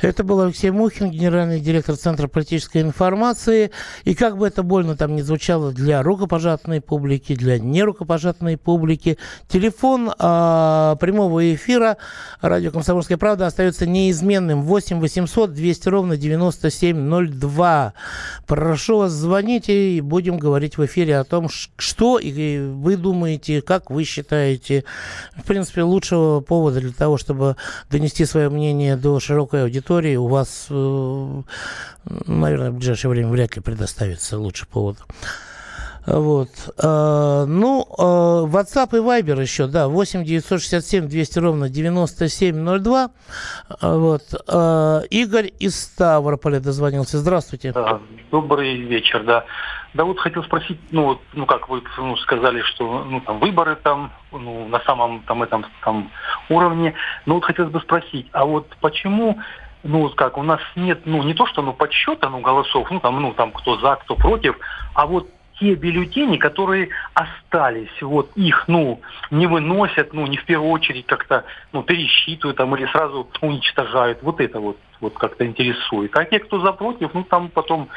Это 0.00 0.24
был 0.24 0.40
Алексей 0.40 0.70
Мухин, 0.70 1.10
генеральный 1.10 1.60
директор 1.60 1.96
Центра 1.96 2.28
политической 2.28 2.82
информации. 2.82 3.70
И 4.04 4.14
как 4.14 4.36
бы 4.36 4.46
это 4.46 4.62
больно 4.62 4.96
там 4.96 5.14
не 5.16 5.22
звучало 5.22 5.72
для 5.72 6.02
рукопожатной 6.02 6.80
публики, 6.80 7.34
для 7.34 7.58
нерукопожатной 7.58 8.56
публики, 8.56 9.18
телефон 9.48 10.10
э, 10.10 10.96
прямого 11.00 11.54
эфира 11.54 11.96
радио 12.40 12.70
«Комсомольская 12.70 13.18
правда» 13.18 13.46
остается 13.46 13.86
неизменным. 13.86 14.62
8 14.62 15.00
800 15.00 15.52
200 15.52 15.88
ровно 15.88 16.16
9702. 16.16 17.92
Прошу 18.46 18.98
вас, 18.98 19.12
звоните 19.12 19.92
и 19.92 20.00
будем 20.00 20.38
говорить 20.38 20.78
в 20.78 20.84
эфире 20.84 21.18
о 21.18 21.24
том, 21.24 21.48
что 21.48 22.18
и 22.18 22.58
вы 22.58 22.96
думаете, 22.96 23.62
как 23.62 23.90
вы 23.90 24.04
считаете. 24.04 24.84
В 25.36 25.42
принципе, 25.44 25.82
лучшего 25.82 26.40
повода 26.40 26.80
для 26.80 26.92
того, 26.92 27.16
чтобы 27.18 27.56
донести 27.90 28.24
свое 28.24 28.48
мнение 28.48 28.96
до 28.96 29.20
широкой 29.20 29.64
аудитории 29.68 30.16
у 30.16 30.26
вас, 30.26 30.66
э, 30.70 31.42
наверное, 32.26 32.70
в 32.70 32.74
ближайшее 32.74 33.10
время 33.10 33.28
вряд 33.28 33.56
ли 33.56 33.62
предоставится 33.62 34.38
лучше 34.38 34.66
повода. 34.66 35.00
Вот. 36.06 36.48
А, 36.82 37.44
ну, 37.44 37.86
а, 37.98 38.46
WhatsApp 38.46 38.96
и 38.96 39.00
Viber 39.00 39.42
еще, 39.42 39.66
да, 39.66 39.88
8 39.88 40.24
967 40.24 41.06
200 41.06 41.38
ровно 41.38 41.68
9702. 41.68 43.10
А, 43.68 43.96
вот. 43.96 44.22
Игорь 45.10 45.52
из 45.58 45.78
Ставрополя 45.78 46.60
дозвонился. 46.60 47.18
Здравствуйте. 47.18 47.74
Добрый 48.30 48.76
вечер, 48.76 49.22
да. 49.24 49.44
Да 49.94 50.04
вот 50.04 50.18
хотел 50.20 50.44
спросить, 50.44 50.78
ну 50.90 51.04
вот, 51.04 51.22
ну 51.32 51.46
как 51.46 51.68
вы 51.68 51.82
ну, 51.96 52.16
сказали, 52.18 52.62
что 52.62 53.04
ну 53.04 53.20
там 53.20 53.38
выборы 53.38 53.76
там, 53.76 54.10
ну 54.32 54.68
на 54.68 54.80
самом 54.80 55.20
там 55.20 55.42
этом 55.42 55.64
там 55.82 56.10
уровне, 56.48 56.94
но 57.26 57.34
вот 57.34 57.44
хотелось 57.44 57.72
бы 57.72 57.80
спросить, 57.80 58.28
а 58.32 58.44
вот 58.44 58.68
почему 58.80 59.38
ну, 59.84 60.00
вот 60.00 60.16
как, 60.16 60.36
у 60.36 60.42
нас 60.42 60.60
нет, 60.74 61.02
ну, 61.04 61.22
не 61.22 61.34
то, 61.34 61.46
что, 61.46 61.62
ну, 61.62 61.72
подсчета, 61.72 62.28
ну, 62.28 62.40
голосов, 62.40 62.90
ну, 62.90 62.98
там, 62.98 63.22
ну, 63.22 63.32
там, 63.32 63.52
кто 63.52 63.78
за, 63.78 63.94
кто 63.94 64.16
против, 64.16 64.58
а 64.92 65.06
вот 65.06 65.28
те 65.58 65.74
бюллетени, 65.74 66.36
которые 66.36 66.88
остались, 67.14 68.02
вот 68.02 68.30
их, 68.36 68.64
ну, 68.68 69.00
не 69.30 69.46
выносят, 69.46 70.12
ну, 70.12 70.26
не 70.26 70.36
в 70.36 70.44
первую 70.44 70.70
очередь 70.70 71.06
как-то, 71.06 71.44
ну, 71.72 71.82
пересчитывают 71.82 72.56
там 72.56 72.74
или 72.76 72.86
сразу 72.86 73.28
уничтожают. 73.40 74.22
Вот 74.22 74.40
это 74.40 74.60
вот, 74.60 74.76
вот 75.00 75.14
как-то 75.14 75.44
интересует. 75.46 76.16
А 76.16 76.24
те, 76.24 76.38
кто 76.38 76.60
за 76.60 76.72
против, 76.72 77.12
ну, 77.14 77.24
там 77.24 77.48
потом 77.48 77.88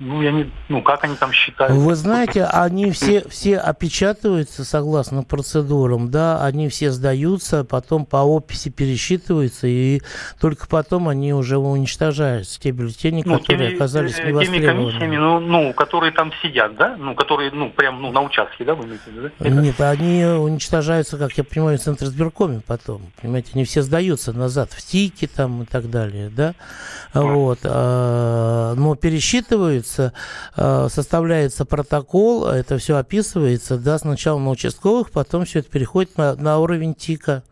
ну, 0.00 0.22
я 0.22 0.30
не, 0.30 0.48
ну, 0.68 0.80
как 0.80 1.02
они 1.02 1.16
там 1.16 1.32
считают? 1.32 1.74
Вы 1.74 1.96
знаете, 1.96 2.44
они 2.44 2.92
все, 2.92 3.28
все 3.28 3.58
опечатываются 3.58 4.64
согласно 4.64 5.24
процедурам, 5.24 6.08
да, 6.08 6.44
они 6.44 6.68
все 6.68 6.92
сдаются, 6.92 7.64
потом 7.64 8.06
по 8.06 8.18
описи 8.18 8.68
пересчитываются, 8.68 9.66
и 9.66 10.00
только 10.40 10.68
потом 10.68 11.08
они 11.08 11.34
уже 11.34 11.58
уничтожаются, 11.58 12.60
те 12.60 12.70
бюллетени, 12.70 13.24
ну, 13.26 13.40
которые 13.40 13.70
теми, 13.70 13.76
оказались 13.76 14.18
не 14.18 14.44
Теми 14.44 14.64
комиссиями, 14.64 15.16
ну, 15.16 15.40
ну, 15.40 15.72
которые 15.72 16.12
там 16.12 16.32
сидят, 16.42 16.76
да? 16.76 16.96
Ну, 16.96 17.16
которые, 17.16 17.50
ну, 17.50 17.70
прям, 17.70 18.00
ну, 18.00 18.12
на 18.12 18.20
участке, 18.20 18.64
да, 18.64 18.76
вы 18.76 18.84
имеете 18.84 19.02
в 19.06 19.12
виду, 19.14 19.30
да? 19.40 19.48
Нет, 19.48 19.80
они 19.80 20.24
уничтожаются, 20.24 21.18
как 21.18 21.32
я 21.32 21.42
понимаю, 21.42 21.76
в 21.76 21.82
Центре 21.82 22.06
сберкоме 22.06 22.60
потом, 22.64 23.02
понимаете, 23.20 23.50
они 23.54 23.64
все 23.64 23.82
сдаются 23.82 24.32
назад 24.32 24.70
в 24.70 24.80
ТИКе 24.80 25.26
там 25.26 25.64
и 25.64 25.66
так 25.66 25.90
далее, 25.90 26.30
да? 26.30 26.54
Вот, 27.14 27.60
а, 27.64 28.74
но 28.76 28.94
пересчитываются 28.94 29.87
составляется, 29.88 30.12
э, 30.56 30.88
составляется 30.90 31.64
протокол, 31.64 32.46
это 32.46 32.78
все 32.78 32.96
описывается, 32.96 33.78
да, 33.78 33.98
сначала 33.98 34.38
на 34.38 34.50
участковых, 34.50 35.10
потом 35.10 35.44
все 35.44 35.60
это 35.60 35.70
переходит 35.70 36.16
на, 36.16 36.34
на 36.34 36.58
уровень 36.58 36.94
ТИКа. 36.94 37.42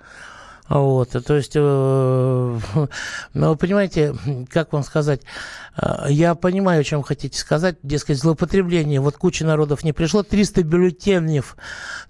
Вот, 0.68 1.10
то 1.10 1.36
есть, 1.36 1.52
э, 1.54 2.58
ну, 3.34 3.56
понимаете, 3.56 4.16
как 4.50 4.72
вам 4.72 4.82
сказать, 4.82 5.20
э, 5.80 6.06
я 6.08 6.34
понимаю, 6.34 6.80
о 6.80 6.84
чем 6.84 7.04
хотите 7.04 7.38
сказать, 7.38 7.76
дескать, 7.84 8.18
злоупотребление, 8.18 9.00
вот 9.00 9.16
куча 9.16 9.44
народов 9.44 9.84
не 9.84 9.92
пришло, 9.92 10.24
300 10.24 10.64
бюллетеней, 10.64 11.42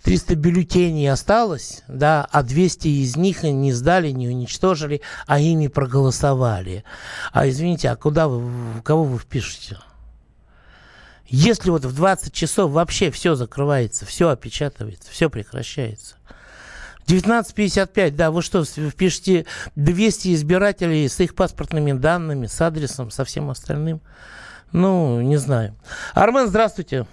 300 0.02 0.36
бюллетеней 0.36 1.10
осталось, 1.10 1.82
да, 1.86 2.26
а 2.32 2.42
200 2.42 2.88
из 2.88 3.16
них 3.16 3.42
не 3.42 3.72
сдали, 3.74 4.10
не 4.10 4.28
уничтожили, 4.28 5.02
а 5.26 5.38
ими 5.38 5.66
проголосовали. 5.66 6.84
А 7.32 7.46
извините, 7.48 7.90
а 7.90 7.96
куда 7.96 8.26
вы, 8.26 8.80
кого 8.82 9.04
вы 9.04 9.18
впишете? 9.18 9.76
Если 11.28 11.70
вот 11.70 11.84
в 11.84 11.94
20 11.94 12.32
часов 12.32 12.70
вообще 12.70 13.10
все 13.10 13.34
закрывается, 13.34 14.06
все 14.06 14.28
опечатывается, 14.28 15.10
все 15.10 15.28
прекращается. 15.28 16.16
19.55, 17.08 18.10
да, 18.10 18.30
вы 18.30 18.42
что, 18.42 18.64
впишите 18.64 19.46
200 19.76 20.34
избирателей 20.34 21.08
с 21.08 21.20
их 21.20 21.34
паспортными 21.34 21.92
данными, 21.92 22.46
с 22.46 22.60
адресом, 22.60 23.10
со 23.10 23.24
всем 23.24 23.50
остальным? 23.50 24.00
Ну, 24.72 25.20
не 25.20 25.36
знаю. 25.36 25.76
Армен, 26.14 26.48
здравствуйте. 26.48 27.06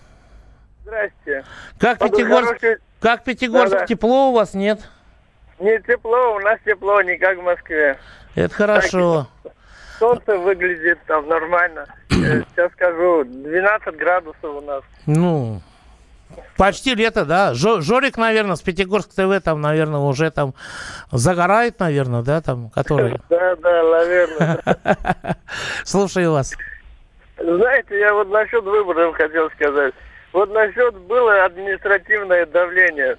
Здрасте. 0.81 1.45
Как 1.79 1.99
Погода 1.99 2.17
Пятигорск, 2.17 2.47
хороший... 2.47 2.77
как 2.99 3.23
Пятигорск 3.23 3.71
да, 3.71 3.79
да. 3.79 3.85
тепло 3.85 4.29
у 4.29 4.33
вас, 4.33 4.53
нет? 4.53 4.81
Не 5.59 5.79
тепло, 5.81 6.35
у 6.35 6.39
нас 6.39 6.59
тепло, 6.65 7.01
не 7.01 7.17
как 7.17 7.37
в 7.37 7.43
Москве. 7.43 7.97
Это 8.35 8.53
хорошо. 8.53 9.27
Солнце 10.03 10.37
выглядит 10.37 10.99
там 11.07 11.29
нормально. 11.29 11.85
Э, 12.11 12.41
Сейчас 12.51 12.71
скажу, 12.73 13.23
12 13.23 13.95
градусов 13.95 14.43
у 14.43 14.59
нас. 14.59 14.83
Ну, 15.05 15.61
почти 16.57 16.93
лето, 16.93 17.23
да. 17.23 17.53
Жо- 17.53 17.79
Жорик, 17.79 18.17
наверное, 18.17 18.57
с 18.57 18.61
Пятигорск 18.61 19.11
ТВ 19.13 19.41
там, 19.41 19.61
наверное, 19.61 20.01
уже 20.01 20.29
там 20.29 20.55
загорает, 21.13 21.79
наверное, 21.79 22.21
да, 22.21 22.41
там, 22.41 22.69
который. 22.69 23.13
Да, 23.29 23.55
да, 23.55 23.83
наверное. 23.83 24.59
Слушаю 25.85 26.33
вас. 26.33 26.53
Знаете, 27.37 27.97
я 27.97 28.13
вот 28.13 28.29
насчет 28.29 28.63
выборов 28.65 29.15
хотел 29.15 29.49
сказать. 29.51 29.93
Вот 30.33 30.53
насчет 30.53 30.95
было 30.95 31.45
административное 31.45 32.45
давление. 32.45 33.15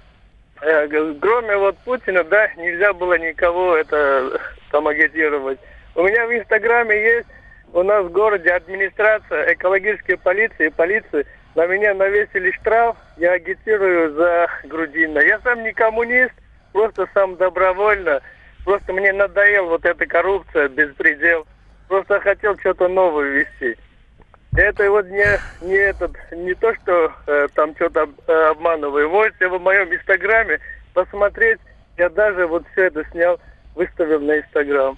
Э, 0.61 0.87
Кроме 1.19 1.57
вот 1.57 1.77
Путина, 1.79 2.23
да, 2.23 2.47
нельзя 2.57 2.93
было 2.93 3.17
никого 3.17 3.75
это 3.75 4.39
там 4.71 4.87
агитировать. 4.87 5.57
У 5.95 6.03
меня 6.03 6.27
в 6.27 6.33
Инстаграме 6.33 7.01
есть 7.01 7.27
у 7.73 7.83
нас 7.83 8.05
в 8.05 8.11
городе 8.11 8.51
администрация 8.51 9.53
экологической 9.53 10.17
полиции, 10.17 10.69
полиции. 10.69 11.25
На 11.55 11.65
меня 11.67 11.93
навесили 11.93 12.51
штраф, 12.51 12.97
я 13.17 13.31
агитирую 13.33 14.13
за 14.13 14.47
Грудина. 14.65 15.19
Я 15.19 15.39
сам 15.39 15.63
не 15.63 15.71
коммунист, 15.71 16.33
просто 16.73 17.07
сам 17.13 17.37
добровольно. 17.37 18.21
Просто 18.65 18.91
мне 18.93 19.13
надоел 19.13 19.67
вот 19.67 19.85
эта 19.85 20.05
коррупция, 20.05 20.67
беспредел. 20.67 21.47
Просто 21.87 22.19
хотел 22.19 22.57
что-то 22.59 22.87
новое 22.87 23.25
ввести. 23.29 23.77
Это 24.57 24.89
вот 24.89 25.05
не, 25.07 25.25
не 25.61 25.75
этот, 25.75 26.11
не 26.31 26.53
то, 26.55 26.73
что 26.75 27.11
э, 27.27 27.47
там 27.55 27.75
что-то 27.75 28.09
э, 28.27 28.33
обманываю. 28.51 29.09
Можете 29.09 29.47
в 29.47 29.61
моем 29.61 29.93
инстаграме 29.93 30.59
посмотреть. 30.93 31.59
Я 31.97 32.09
даже 32.09 32.47
вот 32.47 32.65
все 32.71 32.85
это 32.85 33.03
снял, 33.11 33.39
выставил 33.75 34.19
на 34.21 34.39
инстаграм. 34.39 34.97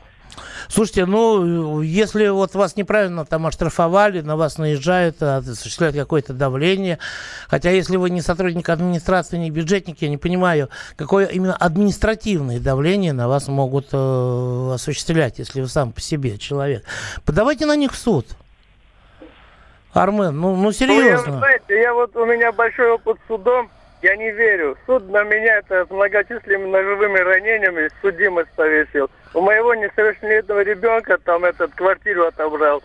Слушайте, 0.69 1.05
ну, 1.05 1.81
если 1.81 2.27
вот 2.27 2.53
вас 2.53 2.75
неправильно 2.75 3.25
там 3.25 3.47
оштрафовали, 3.47 4.21
на 4.21 4.35
вас 4.35 4.57
наезжают, 4.57 5.17
а, 5.21 5.37
осуществляют 5.37 5.95
какое-то 5.95 6.33
давление, 6.33 6.99
хотя 7.47 7.71
если 7.71 7.97
вы 7.97 8.09
не 8.09 8.21
сотрудник 8.21 8.67
администрации, 8.69 9.37
не 9.37 9.49
бюджетник, 9.49 10.01
я 10.01 10.09
не 10.09 10.17
понимаю, 10.17 10.69
какое 10.95 11.25
именно 11.27 11.55
административное 11.55 12.59
давление 12.59 13.13
на 13.13 13.27
вас 13.27 13.47
могут 13.47 13.89
э, 13.93 14.71
осуществлять, 14.73 15.39
если 15.39 15.61
вы 15.61 15.67
сам 15.67 15.93
по 15.93 16.01
себе 16.01 16.37
человек. 16.37 16.83
Подавайте 17.25 17.65
на 17.65 17.75
них 17.75 17.93
в 17.93 17.97
суд. 17.97 18.27
Армен, 19.93 20.37
ну, 20.39 20.55
ну 20.55 20.61
Ну, 20.61 20.67
я, 20.67 20.73
серьезно. 20.73 21.37
знаете, 21.37 21.79
я 21.79 21.93
вот 21.93 22.15
у 22.15 22.25
меня 22.25 22.51
большой 22.51 22.91
опыт 22.91 23.17
судом, 23.27 23.69
я 24.01 24.15
не 24.15 24.31
верю. 24.31 24.77
Суд 24.85 25.09
на 25.09 25.23
меня 25.23 25.57
это 25.57 25.85
с 25.85 25.89
многочисленными 25.89 26.69
ножевыми 26.69 27.17
ранениями 27.19 27.89
судимость 28.01 28.51
повесил. 28.51 29.09
У 29.33 29.41
моего 29.41 29.73
несовершеннолетнего 29.73 30.61
ребенка 30.61 31.17
там 31.17 31.45
этот 31.45 31.73
квартиру 31.73 32.25
отобрал. 32.25 32.83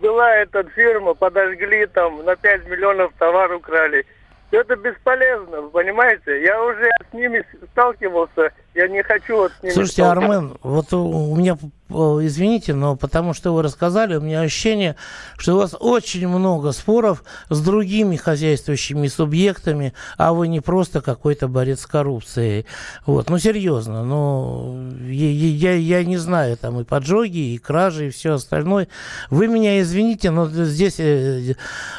Была 0.00 0.34
эта 0.36 0.64
фирма, 0.70 1.14
подожгли 1.14 1.86
там, 1.86 2.24
на 2.24 2.36
5 2.36 2.66
миллионов 2.66 3.12
товар 3.18 3.52
украли. 3.52 4.04
Это 4.50 4.76
бесполезно, 4.76 5.62
понимаете? 5.68 6.42
Я 6.42 6.62
уже 6.62 6.90
с 7.10 7.14
ними 7.14 7.44
сталкивался, 7.70 8.52
я 8.74 8.88
не 8.88 9.02
хочу 9.02 9.36
вот 9.36 9.52
с 9.58 9.62
ними 9.62 9.72
Слушайте, 9.72 10.02
сталкиваться. 10.02 10.36
Армен, 10.36 10.58
вот 10.62 10.92
у 10.94 11.32
у 11.32 11.36
меня, 11.36 11.58
э, 11.90 11.94
извините, 11.94 12.74
но 12.74 12.96
потому 12.96 13.34
что 13.34 13.52
вы 13.52 13.62
рассказали, 13.62 14.16
у 14.16 14.20
меня 14.20 14.40
ощущение, 14.40 14.96
что 15.36 15.54
у 15.54 15.58
вас 15.58 15.74
очень 15.78 16.26
много 16.26 16.72
споров 16.72 17.22
с 17.50 17.60
другими 17.60 18.16
хозяйствующими 18.16 19.08
субъектами, 19.08 19.92
а 20.16 20.32
вы 20.32 20.48
не 20.48 20.60
просто 20.60 21.02
какой-то 21.02 21.48
борец 21.48 21.80
с 21.80 21.86
коррупцией. 21.86 22.66
Вот, 23.04 23.28
ну 23.28 23.38
серьезно, 23.38 24.04
ну 24.04 24.90
я, 25.06 25.30
я, 25.30 25.74
я 25.74 26.04
не 26.04 26.16
знаю, 26.16 26.56
там 26.56 26.80
и 26.80 26.84
поджоги, 26.84 27.54
и 27.54 27.58
кражи, 27.58 28.06
и 28.06 28.10
все 28.10 28.34
остальное. 28.34 28.88
Вы 29.30 29.48
меня 29.48 29.80
извините, 29.80 30.30
но 30.30 30.46
здесь 30.46 30.98
э, 30.98 31.54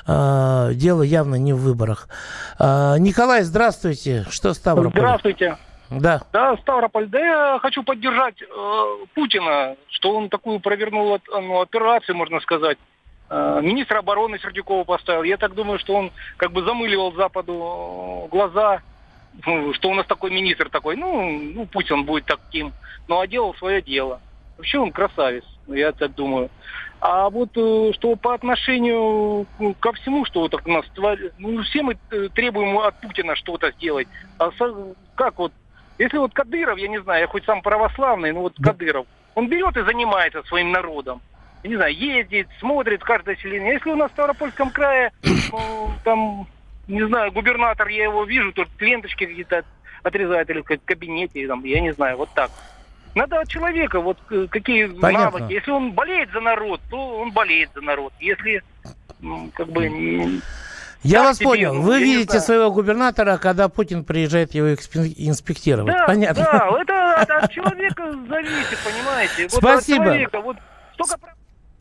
э, 0.07 0.71
дело 0.73 1.03
явно 1.03 1.35
не 1.35 1.53
в 1.53 1.57
выборах. 1.57 2.07
А, 2.57 2.97
Николай, 2.97 3.43
здравствуйте. 3.43 4.25
Что 4.29 4.53
Ставрополь? 4.53 4.99
Здравствуйте. 4.99 5.57
Да. 5.99 6.21
Да, 6.31 6.57
Ставрополь. 6.57 7.07
Да 7.07 7.19
я 7.19 7.59
хочу 7.59 7.83
поддержать 7.83 8.41
э, 8.41 9.05
Путина, 9.13 9.75
что 9.89 10.15
он 10.15 10.29
такую 10.29 10.59
провернул 10.59 11.19
ну, 11.31 11.61
операцию, 11.61 12.15
можно 12.15 12.39
сказать. 12.39 12.77
Э, 13.29 13.59
министра 13.61 13.99
обороны 13.99 14.39
Сердюкова 14.39 14.83
поставил. 14.83 15.23
Я 15.23 15.37
так 15.37 15.53
думаю, 15.53 15.79
что 15.79 15.95
он 15.95 16.11
как 16.37 16.51
бы 16.51 16.63
замыливал 16.63 17.13
Западу 17.13 18.25
э, 18.25 18.29
глаза, 18.29 18.81
ну, 19.45 19.73
что 19.73 19.89
у 19.89 19.93
нас 19.93 20.05
такой 20.05 20.31
министр 20.31 20.69
такой. 20.69 20.95
Ну, 20.95 21.31
ну 21.31 21.65
пусть 21.65 21.91
будет 21.91 22.25
таким. 22.25 22.73
Ну, 23.07 23.19
а 23.19 23.27
делал 23.27 23.53
свое 23.55 23.81
дело. 23.81 24.21
Вообще 24.57 24.79
он 24.79 24.91
красавец, 24.91 25.43
я 25.67 25.91
так 25.91 26.13
думаю. 26.13 26.49
А 26.99 27.29
вот 27.29 27.49
э, 27.55 27.91
что 27.95 28.15
по 28.15 28.33
отношению 28.33 29.45
ко 29.79 29.91
всему, 29.93 30.25
что 30.25 30.41
вот 30.41 30.51
так 30.51 30.65
у 30.65 30.71
нас 30.71 30.85
творит, 30.95 31.33
ну 31.37 31.61
все 31.63 31.81
мы 31.81 31.97
э, 32.11 32.29
требуем 32.33 32.77
от 32.79 32.99
Путина 33.01 33.35
что-то 33.35 33.71
сделать. 33.71 34.07
А 34.37 34.51
как 35.15 35.37
вот, 35.37 35.51
если 35.97 36.17
вот 36.17 36.33
Кадыров, 36.33 36.77
я 36.77 36.87
не 36.87 37.01
знаю, 37.01 37.21
я 37.21 37.27
хоть 37.27 37.45
сам 37.45 37.61
православный, 37.61 38.31
но 38.31 38.41
вот 38.41 38.53
Кадыров, 38.61 39.05
он 39.35 39.47
берет 39.47 39.75
и 39.77 39.83
занимается 39.83 40.43
своим 40.43 40.71
народом. 40.71 41.21
Я 41.63 41.69
не 41.69 41.75
знаю, 41.77 41.95
ездит, 41.95 42.47
смотрит 42.59 43.03
каждое 43.03 43.35
селение. 43.37 43.73
Если 43.73 43.89
у 43.89 43.95
нас 43.95 44.09
в 44.09 44.13
Ставропольском 44.13 44.71
крае, 44.71 45.11
ну, 45.51 45.91
там, 46.03 46.47
не 46.87 47.05
знаю, 47.07 47.31
губернатор, 47.31 47.87
я 47.87 48.03
его 48.03 48.23
вижу, 48.25 48.51
тут 48.51 48.67
ленточки 48.79 49.25
какие-то 49.25 49.63
отрезает 50.03 50.49
или 50.49 50.61
в 50.61 50.65
кабинете, 50.85 51.47
там, 51.47 51.63
я 51.63 51.79
не 51.79 51.93
знаю, 51.93 52.17
вот 52.17 52.29
так. 52.33 52.51
Надо 53.15 53.39
от 53.39 53.47
человека, 53.47 54.01
вот 54.01 54.17
э, 54.31 54.47
какие 54.49 54.87
Понятно. 54.87 55.39
навыки. 55.39 55.53
Если 55.53 55.71
он 55.71 55.91
болеет 55.91 56.31
за 56.31 56.41
народ, 56.41 56.81
то 56.89 57.19
он 57.19 57.31
болеет 57.31 57.69
за 57.75 57.81
народ. 57.81 58.11
Если 58.19 58.61
м, 59.21 59.51
как 59.51 59.67
бы 59.67 59.87
не- 59.87 60.41
Я 61.03 61.19
Так 61.19 61.27
вас 61.27 61.39
понял. 61.39 61.81
Вы 61.81 61.93
я 61.93 61.99
видите 61.99 62.39
своего 62.39 62.71
губернатора, 62.71 63.37
когда 63.37 63.67
Путин 63.67 64.05
приезжает 64.05 64.53
его 64.53 64.73
инспектировать. 64.73 65.93
Да, 65.93 66.05
Понятно. 66.05 66.43
да, 66.43 66.69
это 66.81 67.15
от, 67.21 67.29
от 67.43 67.51
человека 67.51 68.11
зависит, 68.29 68.77
понимаете? 68.83 69.43
Вот 69.43 69.59
Спасибо. 69.59 70.03
от 70.03 70.07
человека, 70.07 70.41
вот 70.41 70.57
столько 70.93 71.17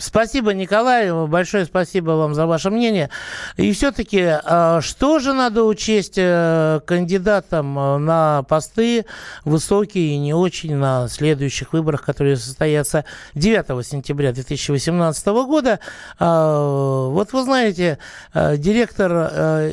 Спасибо, 0.02 0.52
Николай. 0.52 1.12
Большое 1.28 1.64
спасибо 1.64 2.10
вам 2.10 2.34
за 2.34 2.46
ваше 2.46 2.70
мнение. 2.70 3.08
И 3.56 3.72
все-таки, 3.72 4.20
а, 4.20 4.80
что 4.80 5.20
же 5.20 5.32
надо 5.32 5.62
учесть 5.62 6.14
э, 6.16 6.80
кандидатам 6.84 7.78
э, 7.78 7.98
на 7.98 8.42
посты 8.42 9.06
высокие 9.44 10.14
и 10.14 10.18
не 10.18 10.34
очень 10.34 10.74
на 10.74 11.06
следующих 11.06 11.72
выборах, 11.72 12.02
которые 12.02 12.36
состоятся 12.36 13.04
9 13.34 13.86
сентября 13.86 14.32
2018 14.32 15.26
года? 15.28 15.78
А, 16.18 17.06
Вот 17.08 17.32
вы 17.32 17.44
знаете, 17.44 17.98
э, 18.34 18.56
директор 18.56 19.12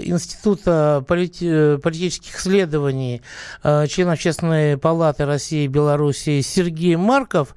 Института 0.03 1.03
полити- 1.07 1.79
политических 1.79 2.37
исследований, 2.39 3.23
член 3.63 4.09
Общественной 4.09 4.77
палаты 4.77 5.25
России 5.25 5.63
и 5.63 5.67
Белоруссии 5.67 6.41
Сергей 6.41 6.97
Марков 6.97 7.55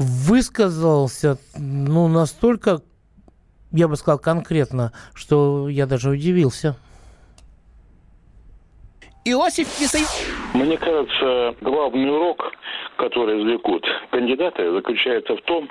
высказался 0.00 1.38
ну, 1.56 2.08
настолько, 2.08 2.80
я 3.72 3.88
бы 3.88 3.96
сказал, 3.96 4.18
конкретно, 4.18 4.92
что 5.14 5.68
я 5.68 5.86
даже 5.86 6.10
удивился. 6.10 6.76
Иосиф. 9.24 9.68
Мне 10.54 10.78
кажется, 10.78 11.54
главный 11.60 12.10
урок, 12.10 12.52
который 12.96 13.40
извлекут 13.40 13.84
кандидаты, 14.10 14.72
заключается 14.72 15.36
в 15.36 15.42
том, 15.42 15.68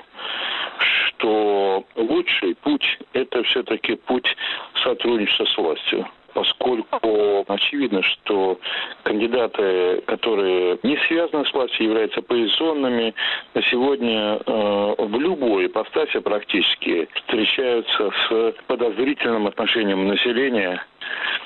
что 0.78 1.84
лучший 1.96 2.54
путь– 2.54 2.98
это 3.12 3.42
все-таки 3.42 3.96
путь 3.96 4.26
сотрудничества 4.84 5.44
с 5.44 5.56
властью. 5.58 6.06
Поскольку 6.34 7.44
очевидно, 7.48 8.02
что 8.02 8.58
кандидаты, 9.02 10.02
которые 10.06 10.78
не 10.82 10.96
связаны 11.06 11.46
с 11.46 11.52
властью, 11.52 11.86
являются 11.86 12.20
позиционными, 12.22 13.14
на 13.54 13.62
сегодня 13.62 14.38
э, 14.44 14.94
в 14.98 15.20
любой 15.20 15.66
ипостаси 15.66 16.18
практически 16.20 17.08
встречаются 17.14 18.10
с 18.28 18.54
подозрительным 18.66 19.46
отношением 19.46 20.06
населения 20.06 20.82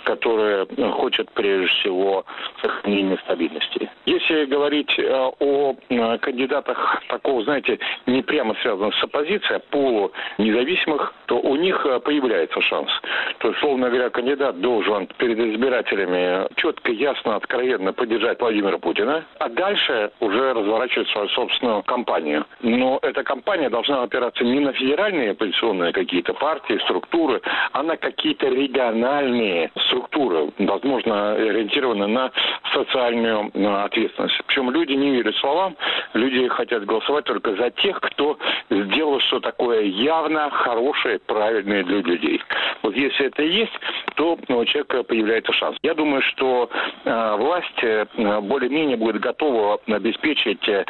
которое 0.04 0.66
э, 0.76 0.90
хочет 0.90 1.30
прежде 1.32 1.66
всего 1.68 2.24
сохранения 2.60 3.18
стабильности. 3.24 3.90
Если 4.06 4.46
говорить 4.46 4.92
э, 4.98 5.30
о 5.38 5.74
э, 5.88 6.18
кандидатах 6.18 7.02
такого, 7.08 7.42
знаете, 7.44 7.78
не 8.06 8.22
прямо 8.22 8.54
связанных 8.62 8.94
с 8.96 9.04
оппозицией, 9.04 9.56
а 9.56 9.60
полунезависимых, 9.70 11.14
то 11.26 11.38
у 11.38 11.56
них 11.56 11.86
появляется 12.04 12.60
шанс. 12.62 12.90
То 13.38 13.48
есть, 13.48 13.58
условно 13.58 13.88
говоря, 13.88 14.10
кандидат 14.10 14.60
должен 14.60 15.06
перед 15.18 15.38
избирателями 15.38 16.46
четко, 16.56 16.92
ясно, 16.92 17.36
откровенно 17.36 17.92
поддержать 17.92 18.40
Владимира 18.40 18.78
Путина, 18.78 19.24
а 19.38 19.48
дальше 19.48 20.10
уже 20.20 20.52
разворачивать 20.52 21.08
свою 21.08 21.28
собственную 21.28 21.82
кампанию. 21.82 22.44
Но 22.60 22.98
эта 23.02 23.22
кампания 23.22 23.70
должна 23.70 24.02
опираться 24.02 24.44
не 24.44 24.60
на 24.60 24.72
федеральные 24.72 25.32
оппозиционные 25.32 25.92
какие-то 25.92 26.34
партии, 26.34 26.78
структуры, 26.84 27.40
а 27.72 27.82
на 27.82 27.96
какие-то 27.96 28.48
региональные 28.48 29.51
сильнее 29.52 29.70
структура, 29.86 30.48
возможно, 30.58 31.32
ориентирована 31.32 32.06
на 32.06 32.32
социальную 32.72 33.50
ответственность. 33.84 34.40
Причем 34.46 34.70
люди 34.70 34.92
не 34.92 35.10
верят 35.10 35.34
словам, 35.36 35.76
люди 36.14 36.48
хотят 36.48 36.84
голосовать 36.84 37.24
только 37.24 37.54
за 37.56 37.70
тех, 37.70 38.00
кто 38.00 38.38
сделал 38.70 39.20
что 39.20 39.40
такое 39.40 39.82
явно 39.82 40.50
хорошее, 40.50 41.18
правильное 41.18 41.84
для 41.84 42.00
людей. 42.00 42.40
Вот 42.82 42.96
если 42.96 43.26
это 43.26 43.42
есть, 43.42 43.72
то 44.14 44.38
у 44.48 44.64
человека 44.64 45.02
появляется 45.02 45.52
шанс. 45.52 45.76
Я 45.82 45.94
думаю, 45.94 46.22
что 46.22 46.68
э, 47.04 47.36
власть 47.36 47.82
э, 47.82 48.06
более-менее 48.40 48.96
будет 48.96 49.20
готова 49.20 49.78
обеспечить 49.86 50.66
э, 50.68 50.84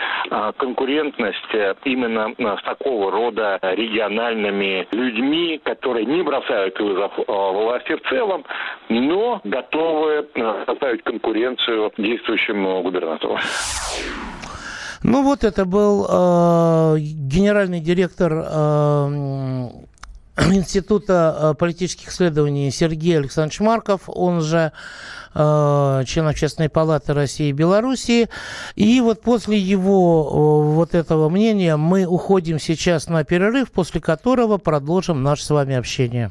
конкурентность 0.57 1.55
э, 1.55 1.75
именно 1.85 2.33
э, 2.37 2.57
с 2.59 2.63
такого 2.63 3.11
рода 3.11 3.59
региональными 3.63 4.87
людьми, 4.93 5.61
которые 5.63 6.07
не 6.07 6.23
бросают 6.23 6.79
вызов 6.79 7.13
э, 7.19 7.23
власти 7.27 7.97
в 7.97 8.09
целом, 8.09 8.45
но 8.89 9.41
готовы 9.45 10.27
э, 10.35 10.65
составить 10.67 11.03
конкуренцию 11.05 11.93
действующему 11.97 12.83
губернатору. 12.83 13.39
Ну 15.03 15.23
вот 15.23 15.43
это 15.45 15.65
был 15.65 16.07
э, 16.09 16.99
генеральный 16.99 17.81
директор 17.81 18.33
э, 18.33 19.69
Института 20.51 21.37
э, 21.39 21.55
политических 21.59 22.09
исследований 22.09 22.71
Сергей 22.71 23.19
Александрович 23.19 23.61
Марков, 23.61 24.03
он 24.07 24.41
же 24.41 24.73
э, 25.35 26.03
член 26.07 26.27
Общественной 26.27 26.69
палаты 26.69 27.13
России 27.13 27.49
и 27.49 27.53
Белоруссии. 27.53 28.29
И 28.77 29.01
вот 29.01 29.23
после 29.23 29.59
его 29.59 30.29
э, 30.31 30.75
вот 30.75 30.95
этого 30.95 31.29
мнения 31.29 31.77
мы 31.77 32.07
уходим 32.07 32.59
сейчас 32.59 33.09
на 33.09 33.25
перерыв, 33.25 33.73
после 33.73 34.01
которого 34.01 34.59
продолжим 34.59 35.23
наше 35.23 35.45
с 35.45 35.51
вами 35.51 35.75
общение. 35.75 36.31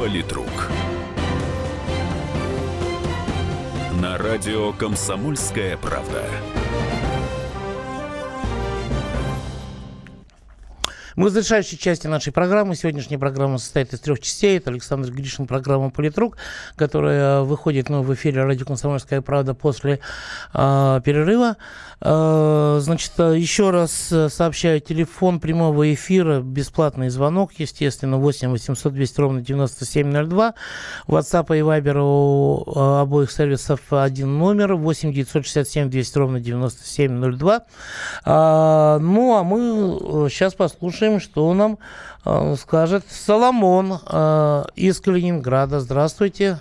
Политрук. 0.00 0.70
На 4.00 4.16
радио 4.16 4.72
«Комсомольская 4.72 5.76
правда». 5.76 6.24
Мы 11.16 11.28
в 11.28 11.32
завершающей 11.32 11.76
части 11.76 12.06
нашей 12.06 12.32
программы. 12.32 12.76
Сегодняшняя 12.76 13.18
программа 13.18 13.58
состоит 13.58 13.92
из 13.92 14.00
трех 14.00 14.20
частей. 14.20 14.58
Это 14.58 14.70
Александр 14.70 15.10
Гришин, 15.10 15.46
программа 15.46 15.90
«Политрук», 15.90 16.36
которая 16.76 17.40
выходит 17.40 17.88
ну, 17.88 18.02
в 18.02 18.14
эфире 18.14 18.44
радио 18.44 18.64
«Комсомольская 18.64 19.20
правда» 19.20 19.54
после 19.54 19.98
э, 20.54 21.00
перерыва. 21.04 21.56
Э, 22.00 22.78
значит, 22.80 23.12
еще 23.18 23.70
раз 23.70 24.12
сообщаю, 24.28 24.80
телефон 24.80 25.40
прямого 25.40 25.92
эфира, 25.92 26.40
бесплатный 26.40 27.08
звонок, 27.08 27.52
естественно, 27.58 28.18
8 28.18 28.50
800 28.50 28.92
200 28.92 29.20
ровно 29.20 29.40
9702. 29.40 30.54
WhatsApp 31.08 31.58
и 31.58 31.60
Viber 31.60 31.98
у 32.00 32.78
обоих 33.00 33.32
сервисов 33.32 33.80
один 33.90 34.38
номер, 34.38 34.74
8 34.74 35.12
967 35.12 35.90
200 35.90 36.18
ровно 36.18 36.40
9702. 36.40 37.62
Э, 38.26 38.98
ну, 39.00 39.36
а 39.36 39.42
мы 39.42 40.30
сейчас 40.30 40.54
послушаем 40.54 40.99
послушаем, 41.00 41.20
что 41.20 41.52
нам 41.54 41.78
э, 42.26 42.54
скажет 42.56 43.04
Соломон 43.08 43.94
э, 44.06 44.62
из 44.76 45.00
Калининграда. 45.00 45.80
Здравствуйте. 45.80 46.58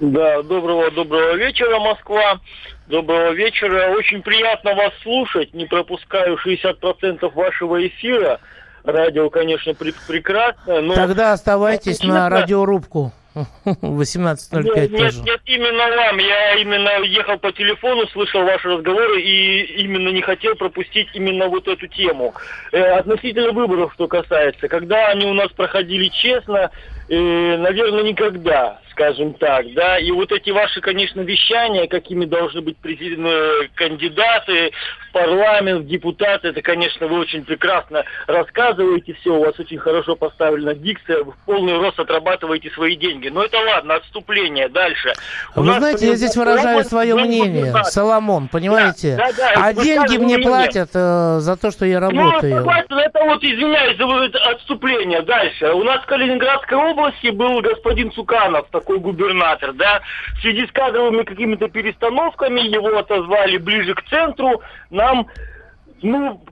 Да, 0.00 0.42
доброго, 0.42 0.90
доброго 0.90 1.34
вечера, 1.34 1.78
Москва. 1.78 2.40
Доброго 2.86 3.32
вечера. 3.32 3.94
Очень 3.96 4.22
приятно 4.22 4.74
вас 4.74 4.92
слушать. 5.02 5.52
Не 5.54 5.66
пропускаю 5.66 6.36
60% 6.36 7.32
вашего 7.34 7.86
эфира. 7.86 8.38
Радио, 8.84 9.30
конечно, 9.30 9.74
пр- 9.74 9.94
прекрасное. 10.08 10.80
Но... 10.80 10.94
Тогда 10.94 11.32
оставайтесь 11.32 12.02
на 12.02 12.28
радиорубку. 12.28 13.12
18.05 13.64 14.62
нет. 14.62 14.90
Нет, 14.90 15.14
нет, 15.24 15.40
именно 15.46 15.96
вам. 15.96 16.18
Я 16.18 16.54
именно 16.56 17.02
ехал 17.04 17.38
по 17.38 17.52
телефону, 17.52 18.06
слышал 18.08 18.44
ваши 18.44 18.68
разговоры 18.68 19.20
и 19.20 19.82
именно 19.82 20.08
не 20.10 20.22
хотел 20.22 20.54
пропустить 20.54 21.08
именно 21.14 21.48
вот 21.48 21.66
эту 21.68 21.86
тему. 21.86 22.34
Э, 22.72 22.98
относительно 22.98 23.52
выборов, 23.52 23.92
что 23.94 24.06
касается. 24.08 24.68
Когда 24.68 25.08
они 25.08 25.26
у 25.26 25.34
нас 25.34 25.50
проходили 25.52 26.08
честно, 26.08 26.70
э, 27.08 27.56
наверное, 27.56 28.02
никогда, 28.02 28.80
скажем 28.92 29.34
так, 29.34 29.66
да. 29.74 29.98
И 29.98 30.10
вот 30.10 30.30
эти 30.32 30.50
ваши, 30.50 30.80
конечно, 30.80 31.20
вещания, 31.20 31.86
какими 31.86 32.24
должны 32.24 32.60
быть 32.60 32.76
президент, 32.76 33.26
кандидаты 33.74 34.70
в 35.08 35.12
парламент, 35.12 35.86
депутаты, 35.86 36.48
это, 36.48 36.62
конечно, 36.62 37.06
вы 37.06 37.20
очень 37.20 37.44
прекрасно 37.44 38.04
рассказываете 38.26 39.14
все, 39.14 39.34
у 39.34 39.44
вас 39.44 39.58
очень 39.58 39.78
хорошо 39.78 40.16
поставлена 40.16 40.74
дикция, 40.74 41.24
вы 41.24 41.32
в 41.32 41.36
полный 41.44 41.76
рост 41.78 41.98
отрабатываете 41.98 42.70
свои 42.70 42.96
деньги. 42.96 43.28
Но 43.28 43.42
это 43.44 43.58
ладно, 43.58 43.96
отступление. 43.96 44.68
Дальше. 44.68 45.12
У 45.56 45.62
Вы 45.62 45.72
знаете, 45.72 46.06
я 46.06 46.14
здесь 46.14 46.36
выражаю 46.36 46.84
свое 46.84 47.14
мнение, 47.14 47.74
Соломон, 47.84 48.48
понимаете? 48.48 49.16
Да, 49.16 49.32
да, 49.32 49.54
да, 49.54 49.66
а 49.66 49.72
деньги 49.72 50.16
мне 50.18 50.38
платят 50.38 50.90
э, 50.94 51.38
за 51.40 51.56
то, 51.56 51.70
что 51.70 51.84
я 51.84 52.00
работаю. 52.00 52.64
Ну, 52.64 52.98
это 52.98 53.24
вот, 53.24 53.42
извиняюсь 53.42 53.96
за 53.96 54.50
отступление. 54.50 55.22
Дальше. 55.22 55.72
У 55.72 55.82
нас 55.82 56.02
в 56.02 56.06
Калининградской 56.06 56.76
области 56.76 57.28
был 57.28 57.60
господин 57.60 58.12
Цуканов, 58.12 58.68
такой 58.82 58.98
губернатор, 58.98 59.72
да. 59.72 60.02
В 60.36 60.40
связи 60.40 60.66
с 60.66 60.72
кадровыми 60.72 61.22
какими-то 61.22 61.68
перестановками 61.68 62.60
его 62.60 62.98
отозвали 62.98 63.56
ближе 63.58 63.94
к 63.94 64.02
центру. 64.08 64.60
Нам, 64.90 65.28
ну, 66.02 66.44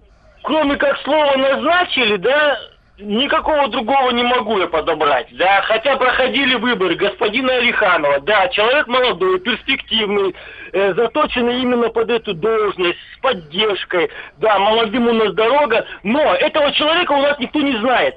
кроме 0.42 0.76
как 0.76 0.98
слова 1.00 1.36
назначили, 1.36 2.16
да, 2.16 2.58
никакого 2.98 3.68
другого 3.68 4.10
не 4.10 4.22
могу 4.22 4.58
я 4.58 4.68
подобрать, 4.68 5.26
да, 5.32 5.62
хотя 5.62 5.96
проходили 5.96 6.54
выборы 6.56 6.94
господина 6.96 7.54
Алиханова, 7.54 8.20
да, 8.20 8.48
человек 8.48 8.86
молодой, 8.88 9.40
перспективный, 9.40 10.34
э, 10.72 10.94
заточенный 10.94 11.62
именно 11.62 11.88
под 11.88 12.10
эту 12.10 12.34
должность, 12.34 12.98
с 13.16 13.20
поддержкой, 13.20 14.10
да, 14.36 14.58
молодым 14.58 15.08
у 15.08 15.12
нас 15.12 15.32
дорога, 15.32 15.86
но 16.02 16.34
этого 16.34 16.72
человека 16.72 17.12
у 17.12 17.22
нас 17.22 17.38
никто 17.38 17.60
не 17.60 17.76
знает. 17.78 18.16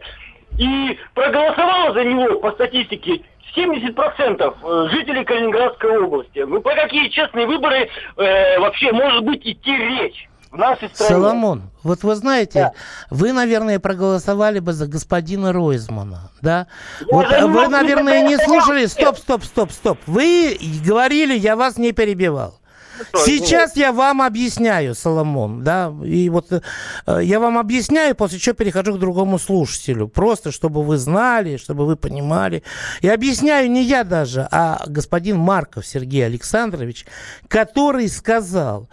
И 0.59 0.99
проголосовало 1.15 1.93
за 1.93 2.03
него 2.03 2.39
по 2.39 2.51
статистике 2.51 3.21
70% 3.55 4.55
э, 4.63 4.89
жителей 4.89 5.23
Калининградской 5.23 5.97
области. 5.97 6.39
Ну, 6.39 6.61
по 6.61 6.73
какие 6.75 7.09
честные 7.09 7.45
выборы 7.45 7.89
э, 8.17 8.59
вообще 8.59 8.91
может 8.91 9.23
быть 9.23 9.45
идти 9.45 9.75
речь? 9.75 10.27
в 10.53 10.57
нашей 10.57 10.87
стране. 10.89 11.09
Соломон, 11.09 11.63
вот 11.81 12.03
вы 12.03 12.15
знаете, 12.15 12.59
да. 12.59 12.73
вы, 13.09 13.33
наверное, 13.33 13.79
проголосовали 13.79 14.59
бы 14.59 14.71
за 14.71 14.85
господина 14.85 15.51
Ройзмана, 15.51 16.29
да? 16.41 16.67
Я 17.01 17.07
вот 17.11 17.27
вы, 17.27 17.67
наверное, 17.67 18.21
не 18.21 18.37
слушали. 18.37 18.85
Стоп, 18.85 19.17
стоп, 19.17 19.43
стоп, 19.43 19.71
стоп. 19.71 19.97
Вы 20.05 20.57
говорили, 20.85 21.33
я 21.35 21.55
вас 21.55 21.77
не 21.77 21.91
перебивал. 21.91 22.59
Сейчас 23.25 23.75
я 23.75 23.91
вам 23.91 24.21
объясняю, 24.21 24.95
Соломон, 24.95 25.63
да, 25.63 25.93
и 26.03 26.29
вот 26.29 26.51
э, 26.51 26.61
я 27.23 27.39
вам 27.39 27.57
объясняю, 27.57 28.15
после 28.15 28.39
чего 28.39 28.55
перехожу 28.55 28.95
к 28.95 28.99
другому 28.99 29.39
слушателю, 29.39 30.07
просто 30.07 30.51
чтобы 30.51 30.83
вы 30.83 30.97
знали, 30.97 31.57
чтобы 31.57 31.85
вы 31.85 31.95
понимали. 31.95 32.63
И 33.01 33.07
объясняю 33.07 33.69
не 33.69 33.83
я 33.83 34.03
даже, 34.03 34.47
а 34.51 34.83
господин 34.87 35.37
Марков 35.37 35.85
Сергей 35.85 36.25
Александрович, 36.25 37.05
который 37.47 38.07
сказал, 38.09 38.89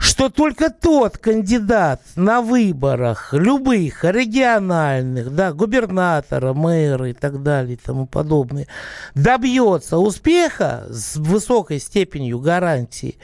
что 0.00 0.30
только 0.30 0.70
тот 0.70 1.18
кандидат 1.18 2.00
на 2.16 2.40
выборах, 2.40 3.34
любых, 3.34 4.02
региональных, 4.02 5.34
да, 5.34 5.52
губернатора, 5.52 6.54
мэра 6.54 7.10
и 7.10 7.12
так 7.12 7.42
далее 7.42 7.74
и 7.74 7.76
тому 7.76 8.06
подобное, 8.06 8.66
добьется 9.14 9.98
успеха 9.98 10.86
с 10.88 11.16
высокой 11.16 11.78
степенью 11.78 12.40
гарантии, 12.40 13.18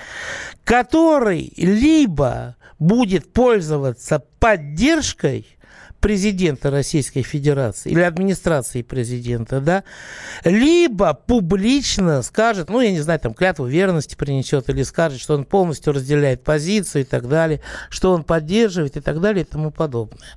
который 0.65 1.51
либо 1.57 2.57
будет 2.79 3.33
пользоваться 3.33 4.23
поддержкой 4.39 5.47
президента 6.07 6.71
Российской 6.71 7.23
Федерации 7.23 7.91
или 7.91 8.01
администрации 8.01 8.83
президента, 8.83 9.61
да, 9.61 9.83
либо 10.45 11.15
публично 11.15 12.23
скажет, 12.23 12.71
ну, 12.71 12.81
я 12.81 12.93
не 12.93 13.01
знаю, 13.01 13.19
там, 13.19 13.35
клятву 13.35 13.67
верности 13.67 14.15
принесет 14.15 14.69
или 14.69 14.85
скажет, 14.85 15.21
что 15.21 15.35
он 15.35 15.45
полностью 15.45 15.93
разделяет 15.93 16.45
позицию 16.45 17.03
и 17.03 17.05
так 17.05 17.29
далее, 17.29 17.61
что 17.91 18.13
он 18.13 18.23
поддерживает 18.23 18.97
и 18.97 19.01
так 19.01 19.21
далее 19.21 19.43
и 19.43 19.49
тому 19.49 19.73
подобное. 19.73 20.29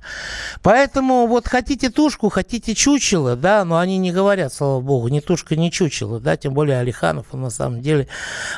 Поэтому 0.60 1.28
вот 1.28 1.46
хотите 1.46 1.88
тушку, 1.88 2.30
хотите 2.30 2.74
чучело, 2.74 3.36
да, 3.36 3.64
но 3.64 3.78
они 3.78 3.98
не 3.98 4.10
говорят, 4.10 4.52
слава 4.52 4.80
богу, 4.80 5.06
ни 5.06 5.20
тушка, 5.20 5.54
ни 5.54 5.68
чучело, 5.68 6.18
да, 6.18 6.36
тем 6.36 6.52
более 6.52 6.80
Алиханов, 6.80 7.26
он 7.30 7.42
на 7.42 7.50
самом 7.50 7.80
деле 7.80 8.08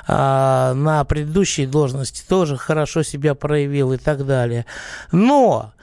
а, 0.08 0.72
на 0.72 1.04
предыдущей 1.04 1.66
должности 1.66 2.24
тоже 2.26 2.56
хорошо 2.56 3.02
себя 3.02 3.34
проявил 3.34 3.92
и 3.92 3.98
так 3.98 4.24
далее. 4.24 4.64
Но 5.10 5.74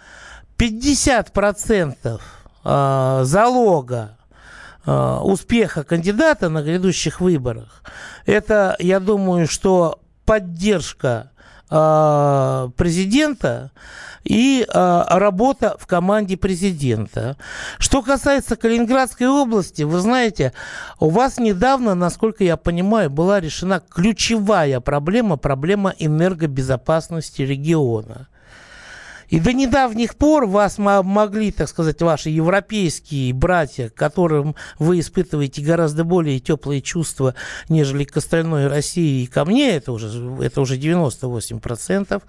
50% 0.60 2.20
а, 2.64 3.24
залога 3.24 4.18
а, 4.86 5.22
успеха 5.24 5.84
кандидата 5.84 6.50
на 6.50 6.62
грядущих 6.62 7.22
выборах, 7.22 7.84
это, 8.26 8.76
я 8.80 9.00
думаю, 9.00 9.48
что 9.48 10.02
поддержка 10.26 11.32
а, 11.70 12.70
президента 12.76 13.72
и 14.26 14.68
работа 14.74 15.78
в 15.80 15.88
команде 15.88 16.36
президента. 16.36 17.38
Что 17.80 18.02
касается 18.02 18.58
Калининградской 18.58 19.28
области, 19.28 19.84
вы 19.84 20.00
знаете, 20.00 20.52
у 21.00 21.10
вас 21.10 21.40
недавно, 21.40 21.96
насколько 21.96 22.44
я 22.44 22.58
понимаю, 22.58 23.10
была 23.10 23.40
решена 23.40 23.80
ключевая 23.80 24.82
проблема, 24.82 25.38
проблема 25.38 25.96
энергобезопасности 25.98 27.44
региона. 27.44 28.28
И 29.30 29.40
до 29.40 29.54
недавних 29.54 30.16
пор 30.16 30.46
вас 30.46 30.78
могли, 30.78 31.52
так 31.52 31.70
сказать, 31.70 32.02
ваши 32.02 32.30
европейские 32.30 33.34
братья, 33.34 33.90
которым 33.90 34.56
вы 34.80 35.00
испытываете 35.00 35.62
гораздо 35.62 36.04
более 36.04 36.40
теплые 36.40 36.82
чувства, 36.82 37.36
нежели 37.70 38.04
к 38.04 38.18
остальной 38.18 38.68
России 38.68 39.24
и 39.24 39.28
ко 39.28 39.46
мне, 39.46 39.76
это 39.76 39.92
уже, 39.92 40.08
это 40.44 40.62
уже 40.62 40.78
98%. 40.78 42.22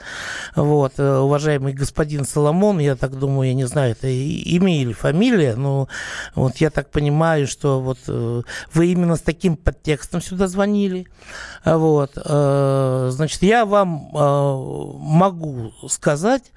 Вот, 0.56 0.92
э, 0.98 1.18
уважаемый 1.18 1.72
господин 1.72 2.24
Соломон, 2.24 2.78
я 2.78 2.96
так 2.96 3.18
думаю, 3.18 3.48
я 3.48 3.54
не 3.54 3.66
знаю, 3.66 3.92
это 3.92 4.08
имя 4.08 4.80
или 4.82 4.92
фамилия, 4.92 5.56
но 5.56 5.88
вот 6.34 6.58
я 6.58 6.70
так 6.70 6.90
понимаю, 6.90 7.46
что 7.46 7.80
вот 7.80 7.98
э, 8.08 8.42
вы 8.74 8.86
именно 8.86 9.16
с 9.16 9.20
таким 9.20 9.56
подтекстом 9.56 10.20
сюда 10.20 10.48
звонили. 10.48 11.06
Вот, 11.64 12.12
э, 12.16 13.08
значит, 13.10 13.42
я 13.42 13.64
вам 13.64 14.10
могу 15.00 15.72
сказать, 15.88 16.52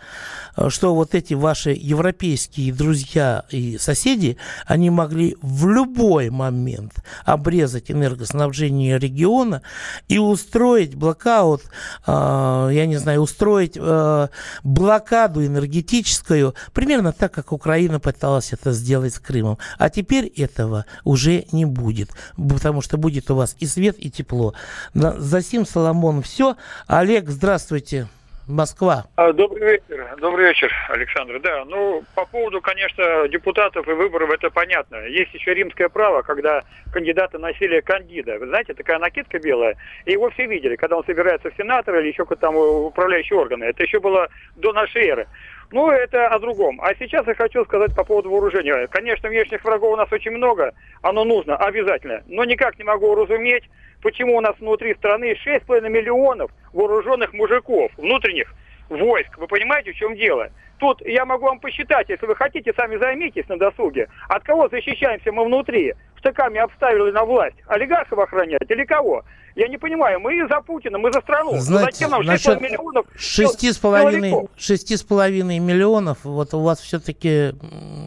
что 0.69 0.95
вот 0.95 1.15
эти 1.15 1.33
ваши 1.33 1.71
европейские 1.71 2.73
друзья 2.73 3.43
и 3.49 3.77
соседи, 3.77 4.37
они 4.65 4.89
могли 4.89 5.37
в 5.41 5.67
любой 5.67 6.29
момент 6.29 6.93
обрезать 7.25 7.91
энергоснабжение 7.91 8.99
региона 8.99 9.61
и 10.07 10.17
устроить 10.17 10.95
блокаут, 10.95 11.63
э, 12.05 12.69
я 12.71 12.85
не 12.85 12.97
знаю, 12.97 13.21
устроить 13.21 13.77
э, 13.77 14.27
блокаду 14.63 15.45
энергетическую, 15.45 16.55
примерно 16.73 17.13
так, 17.13 17.31
как 17.33 17.51
Украина 17.51 17.99
пыталась 17.99 18.53
это 18.53 18.71
сделать 18.71 19.13
с 19.13 19.19
Крымом. 19.19 19.57
А 19.77 19.89
теперь 19.89 20.25
этого 20.27 20.85
уже 21.03 21.45
не 21.51 21.65
будет, 21.65 22.11
потому 22.35 22.81
что 22.81 22.97
будет 22.97 23.29
у 23.31 23.35
вас 23.35 23.55
и 23.59 23.65
свет, 23.65 23.95
и 23.99 24.09
тепло. 24.09 24.53
За 24.93 25.41
сим 25.41 25.65
Соломон 25.65 26.21
все. 26.21 26.55
Олег, 26.87 27.29
здравствуйте. 27.29 28.07
Москва. 28.47 29.05
А, 29.15 29.31
добрый 29.31 29.73
вечер. 29.73 30.15
Добрый 30.19 30.47
вечер, 30.47 30.71
Александр. 30.89 31.39
Да, 31.39 31.63
ну, 31.65 32.03
по 32.13 32.25
поводу, 32.25 32.59
конечно, 32.61 33.27
депутатов 33.29 33.87
и 33.87 33.93
выборов, 33.93 34.31
это 34.31 34.49
понятно. 34.49 34.97
Есть 35.07 35.33
еще 35.33 35.53
римское 35.53 35.87
право, 35.87 36.21
когда 36.23 36.63
кандидаты 36.91 37.37
носили 37.37 37.79
кандида. 37.79 38.37
Вы 38.39 38.47
знаете, 38.47 38.73
такая 38.73 38.99
накидка 38.99 39.39
белая. 39.39 39.75
И 40.05 40.11
его 40.11 40.29
все 40.31 40.45
видели, 40.45 40.75
когда 40.75 40.97
он 40.97 41.05
собирается 41.05 41.51
в 41.51 41.55
сенатор 41.55 41.95
или 41.99 42.09
еще 42.09 42.25
там 42.25 42.55
управляющие 42.55 43.39
органы. 43.39 43.63
Это 43.63 43.83
еще 43.83 43.99
было 43.99 44.27
до 44.55 44.73
нашей 44.73 45.07
эры. 45.07 45.27
Ну, 45.73 45.89
это 45.89 46.27
о 46.27 46.37
другом. 46.37 46.79
А 46.81 46.93
сейчас 46.99 47.25
я 47.25 47.33
хочу 47.33 47.65
сказать 47.65 47.95
по 47.95 48.03
поводу 48.03 48.29
вооружения. 48.29 48.85
Конечно, 48.91 49.27
внешних 49.27 49.65
врагов 49.65 49.93
у 49.93 49.95
нас 49.95 50.07
очень 50.11 50.29
много, 50.29 50.71
оно 51.01 51.23
нужно, 51.23 51.57
обязательно. 51.57 52.21
Но 52.27 52.43
никак 52.43 52.77
не 52.77 52.83
могу 52.83 53.07
уразуметь, 53.07 53.63
почему 54.03 54.37
у 54.37 54.41
нас 54.41 54.55
внутри 54.59 54.93
страны 54.93 55.33
6,5 55.33 55.89
миллионов 55.89 56.51
вооруженных 56.73 57.33
мужиков, 57.33 57.91
внутренних 57.97 58.53
войск. 58.87 59.35
Вы 59.39 59.47
понимаете, 59.47 59.93
в 59.93 59.95
чем 59.95 60.15
дело? 60.15 60.49
Тут 60.77 61.01
я 61.07 61.25
могу 61.25 61.45
вам 61.45 61.59
посчитать, 61.59 62.07
если 62.07 62.27
вы 62.27 62.35
хотите, 62.35 62.71
сами 62.73 62.97
займитесь 62.97 63.49
на 63.49 63.57
досуге. 63.57 64.09
От 64.29 64.43
кого 64.43 64.69
защищаемся 64.69 65.31
мы 65.31 65.43
внутри? 65.43 65.95
Штыками 66.23 66.57
обставили 66.59 67.11
на 67.11 67.25
власть. 67.25 67.57
Олигархов 67.67 68.17
охранять 68.17 68.61
или 68.69 68.85
кого? 68.85 69.23
Я 69.55 69.67
не 69.67 69.77
понимаю, 69.77 70.21
мы 70.21 70.47
за 70.47 70.61
Путина, 70.61 70.97
мы 70.97 71.11
за 71.11 71.19
страну. 71.19 71.57
Знаете, 71.57 71.91
зачем 71.91 72.11
нам 72.11 72.23
6 72.23 72.61
миллионов? 72.61 73.05
Шести 73.17 73.71
с 73.73 73.77
половиной, 73.77 74.47
шести 74.55 74.95
с 74.95 75.03
половиной 75.03 75.59
миллионов, 75.59 76.19
вот 76.23 76.53
у 76.53 76.61
вас 76.61 76.79
все-таки, 76.79 77.53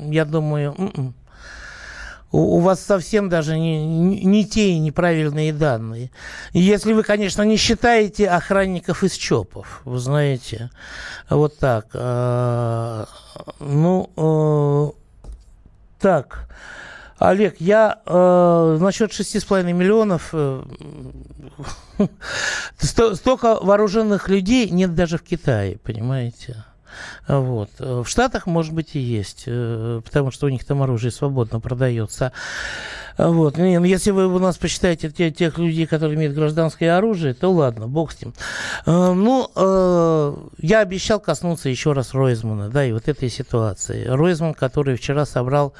я 0.06 0.24
думаю, 0.24 0.74
у, 2.32 2.56
у 2.56 2.60
вас 2.60 2.82
совсем 2.82 3.28
даже 3.28 3.58
не, 3.58 4.24
не 4.24 4.46
те 4.46 4.78
неправильные 4.78 5.52
данные. 5.52 6.10
Если 6.52 6.94
вы, 6.94 7.02
конечно, 7.02 7.42
не 7.42 7.58
считаете 7.58 8.30
охранников 8.30 9.04
из 9.04 9.12
ЧОПов, 9.12 9.82
вы 9.84 9.98
знаете, 9.98 10.70
вот 11.28 11.58
так. 11.58 11.88
Э, 11.92 13.04
ну, 13.60 14.10
э, 14.16 14.96
так. 16.00 16.48
Олег, 17.18 17.56
я 17.60 18.00
э, 18.04 18.78
насчет 18.80 19.10
6,5 19.10 19.72
миллионов, 19.72 20.30
э, 20.32 20.62
столько 22.78 23.58
вооруженных 23.60 24.28
людей 24.28 24.68
нет 24.68 24.94
даже 24.94 25.16
в 25.16 25.22
Китае, 25.22 25.78
понимаете? 25.78 26.64
Вот. 27.26 27.70
В 27.78 28.06
Штатах, 28.06 28.46
может 28.46 28.72
быть, 28.72 28.94
и 28.94 28.98
есть, 28.98 29.44
э, 29.46 30.00
потому 30.04 30.30
что 30.30 30.46
у 30.46 30.50
них 30.50 30.64
там 30.64 30.82
оружие 30.82 31.10
свободно 31.10 31.60
продается. 31.60 32.32
Вот. 33.18 33.56
Не, 33.58 33.78
ну, 33.78 33.84
если 33.86 34.10
вы 34.10 34.26
у 34.26 34.38
нас 34.38 34.56
посчитаете 34.58 35.10
те, 35.10 35.30
тех 35.30 35.58
людей, 35.58 35.86
которые 35.86 36.16
имеют 36.16 36.34
гражданское 36.34 36.90
оружие, 36.96 37.34
то 37.34 37.50
ладно, 37.50 37.86
бог 37.86 38.12
с 38.12 38.20
ним. 38.20 38.34
Э, 38.84 39.12
ну, 39.12 39.50
э, 39.54 40.36
я 40.58 40.80
обещал 40.80 41.20
коснуться 41.20 41.68
еще 41.68 41.92
раз 41.92 42.14
Ройзмана, 42.14 42.68
да, 42.68 42.84
и 42.84 42.92
вот 42.92 43.08
этой 43.08 43.30
ситуации. 43.30 44.06
Ройзман, 44.06 44.54
который 44.54 44.96
вчера 44.96 45.24
собрал 45.26 45.74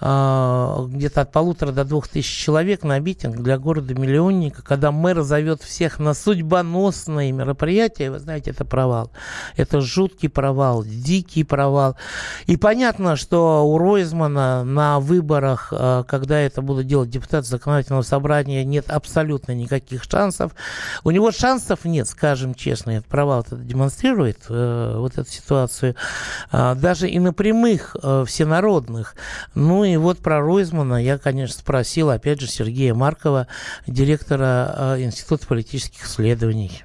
где-то 0.00 1.20
от 1.20 1.30
полутора 1.30 1.72
до 1.72 1.84
двух 1.84 2.08
тысяч 2.08 2.34
человек 2.34 2.84
на 2.84 2.98
митинг 2.98 3.36
для 3.36 3.58
города-миллионника, 3.58 4.62
когда 4.62 4.92
мэр 4.92 5.20
зовет 5.20 5.60
всех 5.62 5.98
на 5.98 6.14
судьбоносные 6.14 7.32
мероприятия, 7.32 8.10
вы 8.10 8.18
знаете, 8.18 8.52
это 8.52 8.64
провал. 8.64 9.10
Это 9.56 9.82
жуткий 9.82 10.30
провал, 10.30 10.84
дикий 10.84 11.44
провал. 11.44 11.96
И 12.46 12.56
понятно, 12.56 13.16
что 13.16 13.66
у 13.66 13.76
Ройзмана 13.76 14.64
на 14.64 15.00
выборах, 15.00 15.70
когда 16.08 16.38
это 16.38 16.62
будут 16.62 16.79
делать 16.82 17.10
депутаты 17.10 17.46
законодательного 17.46 18.02
собрания, 18.02 18.64
нет 18.64 18.90
абсолютно 18.90 19.52
никаких 19.52 20.04
шансов. 20.04 20.52
У 21.04 21.10
него 21.10 21.30
шансов 21.30 21.84
нет, 21.84 22.08
скажем 22.08 22.54
честно, 22.54 22.92
этот 22.92 23.06
провал 23.06 23.40
это 23.40 23.56
демонстрирует, 23.56 24.38
э, 24.48 24.94
вот 24.96 25.18
эту 25.18 25.30
ситуацию, 25.30 25.96
э, 26.52 26.74
даже 26.76 27.08
и 27.08 27.18
на 27.18 27.32
прямых 27.32 27.96
э, 28.02 28.24
всенародных. 28.26 29.14
Ну 29.54 29.84
и 29.84 29.96
вот 29.96 30.18
про 30.18 30.40
Ройзмана 30.40 31.02
я, 31.02 31.18
конечно, 31.18 31.58
спросил, 31.58 32.10
опять 32.10 32.40
же, 32.40 32.46
Сергея 32.46 32.94
Маркова, 32.94 33.46
директора 33.86 34.74
э, 34.96 35.02
Института 35.02 35.46
политических 35.46 36.04
исследований. 36.06 36.84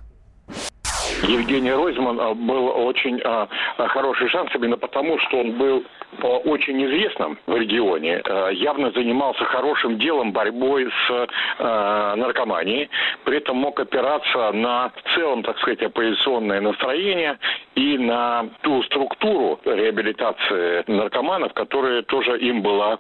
Евгений 1.28 1.72
Ройзман 1.72 2.20
а, 2.20 2.34
был 2.36 2.68
очень 2.86 3.20
а, 3.24 3.48
а, 3.78 3.88
хороший 3.88 4.30
шанс 4.30 4.52
именно 4.54 4.78
потому, 4.78 5.18
что 5.20 5.40
он 5.40 5.54
был 5.54 5.84
очень 6.22 6.82
известным 6.86 7.38
в 7.46 7.58
регионе, 7.58 8.22
явно 8.54 8.90
занимался 8.92 9.44
хорошим 9.44 9.98
делом 9.98 10.32
борьбой 10.32 10.88
с 10.90 11.28
наркоманией, 11.60 12.90
при 13.26 13.40
этом 13.40 13.58
мог 13.58 13.78
опираться 13.82 14.54
на 14.54 14.94
целом, 15.14 15.44
так 15.44 15.58
сказать, 15.60 15.82
оппозиционное 15.82 16.62
настроение 16.62 17.38
и 17.76 17.98
на 17.98 18.46
ту 18.62 18.82
структуру 18.84 19.60
реабилитации 19.66 20.86
наркоманов, 20.88 21.52
которая 21.52 22.02
тоже 22.04 22.40
им 22.40 22.62
была 22.62 23.00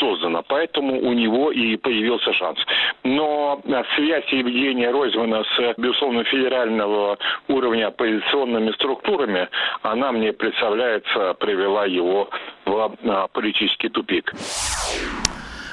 создана. 0.00 0.42
Поэтому 0.42 1.00
у 1.00 1.12
него 1.12 1.52
и 1.52 1.76
появился 1.76 2.32
шанс. 2.32 2.58
Но 3.04 3.60
связь 3.94 4.26
Евгения 4.30 4.90
Ройзмана 4.90 5.44
с, 5.44 5.74
безусловно, 5.76 6.24
федерального 6.24 7.16
уровня 7.46 7.65
оппозиционными 7.74 8.72
структурами, 8.72 9.48
она 9.82 10.12
мне 10.12 10.32
представляется, 10.32 11.34
привела 11.34 11.84
его 11.84 12.28
в 12.64 12.96
а, 13.04 13.28
политический 13.28 13.88
тупик. 13.88 14.32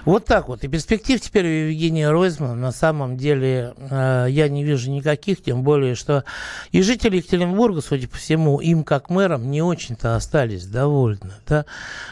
Вот 0.05 0.25
так 0.25 0.49
вот. 0.49 0.63
И 0.63 0.67
перспектив 0.67 1.21
теперь 1.21 1.45
у 1.45 1.69
Евгения 1.69 2.09
Ройзмана 2.11 2.55
на 2.55 2.71
самом 2.71 3.15
деле 3.15 3.73
э, 3.77 4.25
я 4.29 4.49
не 4.49 4.65
вижу 4.65 4.91
никаких, 4.91 5.41
тем 5.41 5.63
более, 5.63 5.95
что 5.95 6.25
и 6.71 6.81
жители 6.81 7.17
Екатеринбурга, 7.17 7.79
судя 7.79 8.09
по 8.09 8.17
всему, 8.17 8.59
им 8.59 8.83
как 8.83 9.09
мэрам 9.09 9.49
не 9.49 9.61
очень-то 9.61 10.15
остались 10.17 10.65
довольны. 10.65 11.31
Да? 11.47 11.65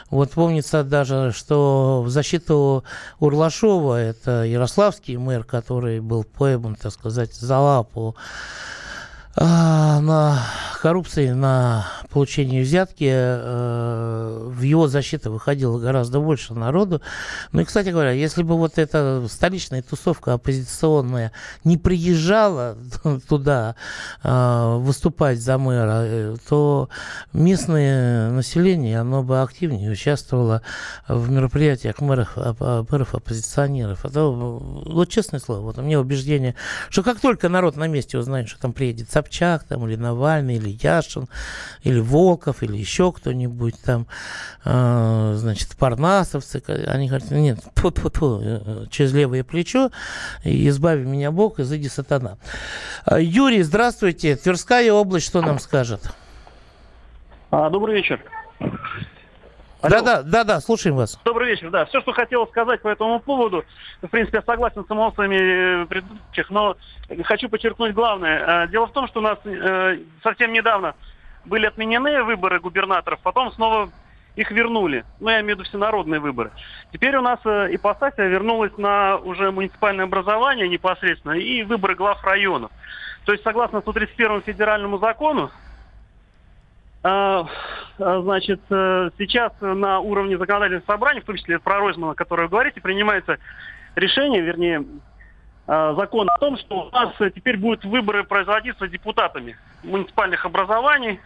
Вот 0.09 0.31
помнится 0.31 0.83
даже, 0.83 1.33
что 1.35 2.01
в 2.01 2.09
защиту 2.09 2.85
Урлашова, 3.19 4.01
это 4.01 4.43
ярославский 4.43 5.17
мэр, 5.17 5.43
который 5.43 5.99
был 5.99 6.23
пойман, 6.23 6.75
так 6.75 6.93
сказать, 6.93 7.33
за 7.33 7.59
лапу 7.59 8.15
на 9.35 10.39
коррупции, 10.81 11.29
на 11.29 11.85
получение 12.09 12.63
взятки 12.63 13.07
э, 13.07 14.49
в 14.49 14.61
его 14.61 14.87
защиту 14.87 15.31
выходило 15.31 15.79
гораздо 15.79 16.19
больше 16.19 16.53
народу. 16.53 17.01
Ну 17.51 17.61
и, 17.61 17.65
кстати 17.65 17.89
говоря, 17.89 18.11
если 18.11 18.43
бы 18.43 18.57
вот 18.57 18.77
эта 18.77 19.25
столичная 19.29 19.81
тусовка 19.81 20.33
оппозиционная 20.33 21.31
не 21.63 21.77
приезжала 21.77 22.77
туда 23.29 23.75
э, 24.23 24.75
выступать 24.79 25.39
за 25.39 25.57
мэра, 25.57 26.01
э, 26.03 26.35
то 26.49 26.89
местное 27.31 28.31
население, 28.31 28.99
оно 28.99 29.23
бы 29.23 29.41
активнее 29.41 29.91
участвовало 29.91 30.63
в 31.07 31.29
мероприятиях 31.29 32.01
мэров, 32.01 32.35
мэров 32.35 33.15
оппозиционеров. 33.15 34.03
Это, 34.03 34.23
вот 34.25 35.09
честное 35.09 35.39
слово, 35.39 35.61
вот 35.61 35.77
у 35.77 35.81
меня 35.81 35.99
убеждение, 35.99 36.55
что 36.89 37.03
как 37.03 37.19
только 37.19 37.49
народ 37.49 37.77
на 37.77 37.87
месте 37.87 38.17
узнает, 38.17 38.49
что 38.49 38.59
там 38.59 38.73
приедет 38.73 39.09
Собчак, 39.21 39.63
там, 39.65 39.87
или 39.87 39.95
Навальный, 39.95 40.55
или 40.55 40.77
Яшин, 40.81 41.27
или 41.83 41.99
Волков, 41.99 42.63
или 42.63 42.75
еще 42.75 43.11
кто-нибудь 43.11 43.75
там, 43.85 44.07
э, 44.65 45.33
значит, 45.35 45.75
парнасовцы, 45.77 46.63
они 46.87 47.07
говорят, 47.07 47.29
нет, 47.29 47.59
тьфу 47.75 47.89
-тьфу 47.89 48.09
-тьфу, 48.09 48.89
через 48.89 49.13
левое 49.13 49.43
плечо, 49.43 49.91
избави 50.43 51.05
меня 51.05 51.31
Бог, 51.31 51.59
изыди 51.59 51.87
сатана. 51.87 52.37
А, 53.05 53.19
Юрий, 53.19 53.61
здравствуйте. 53.61 54.35
Тверская 54.35 54.91
область 54.91 55.27
что 55.27 55.41
нам 55.41 55.59
скажет? 55.59 56.01
А, 57.51 57.69
добрый 57.69 57.95
вечер. 57.95 58.19
Да, 59.81 60.01
да, 60.01 60.23
да, 60.23 60.43
да, 60.43 60.59
слушаем 60.59 60.95
вас. 60.95 61.19
Добрый 61.25 61.49
вечер, 61.49 61.69
да. 61.69 61.85
Все, 61.85 62.01
что 62.01 62.11
хотел 62.13 62.47
сказать 62.47 62.81
по 62.81 62.87
этому 62.87 63.19
поводу, 63.19 63.63
в 64.01 64.07
принципе, 64.07 64.37
я 64.37 64.43
согласен 64.43 64.85
с 64.85 64.91
эмоциями 64.91 65.85
предыдущих, 65.85 66.49
но 66.49 66.77
хочу 67.23 67.49
подчеркнуть 67.49 67.93
главное. 67.93 68.65
Э, 68.65 68.67
дело 68.67 68.87
в 68.87 68.91
том, 68.91 69.07
что 69.07 69.19
у 69.19 69.23
нас 69.23 69.39
э, 69.43 69.99
совсем 70.23 70.53
недавно 70.53 70.95
были 71.45 71.65
отменены 71.65 72.23
выборы 72.23 72.59
губернаторов, 72.59 73.19
потом 73.21 73.51
снова 73.53 73.89
их 74.35 74.51
вернули. 74.51 75.03
Ну, 75.19 75.29
я 75.29 75.41
имею 75.41 75.55
в 75.55 75.59
виду 75.59 75.69
всенародные 75.69 76.19
выборы. 76.19 76.51
Теперь 76.93 77.15
у 77.17 77.21
нас 77.21 77.39
э, 77.45 77.67
ипостасия 77.71 78.27
вернулась 78.27 78.75
на 78.77 79.17
уже 79.17 79.51
муниципальное 79.51 80.05
образование 80.05 80.69
непосредственно 80.69 81.33
и 81.33 81.63
выборы 81.63 81.95
глав 81.95 82.23
районов. 82.23 82.71
То 83.25 83.33
есть, 83.33 83.43
согласно 83.43 83.81
131 83.81 84.41
федеральному 84.41 84.97
закону, 84.99 85.45
э, 85.45 85.49
э, 85.49 85.60
значит, 87.03 88.61
э, 88.69 89.09
сейчас 89.17 89.53
на 89.59 89.99
уровне 89.99 90.37
законодательных 90.37 90.85
собраний, 90.85 91.21
в 91.21 91.25
том 91.25 91.35
числе 91.35 91.59
про 91.59 91.79
Ройзмана, 91.79 92.13
о 92.13 92.15
котором 92.15 92.45
вы 92.45 92.49
говорите, 92.49 92.81
принимается 92.81 93.37
решение, 93.95 94.41
вернее, 94.41 94.85
э, 95.67 95.93
закон 95.97 96.29
о 96.29 96.37
том, 96.37 96.57
что 96.57 96.87
у 96.87 96.91
нас 96.91 97.13
теперь 97.35 97.57
будут 97.57 97.85
выборы 97.85 98.23
производиться 98.23 98.87
депутатами 98.87 99.57
муниципальных 99.83 100.45
образований, 100.45 101.19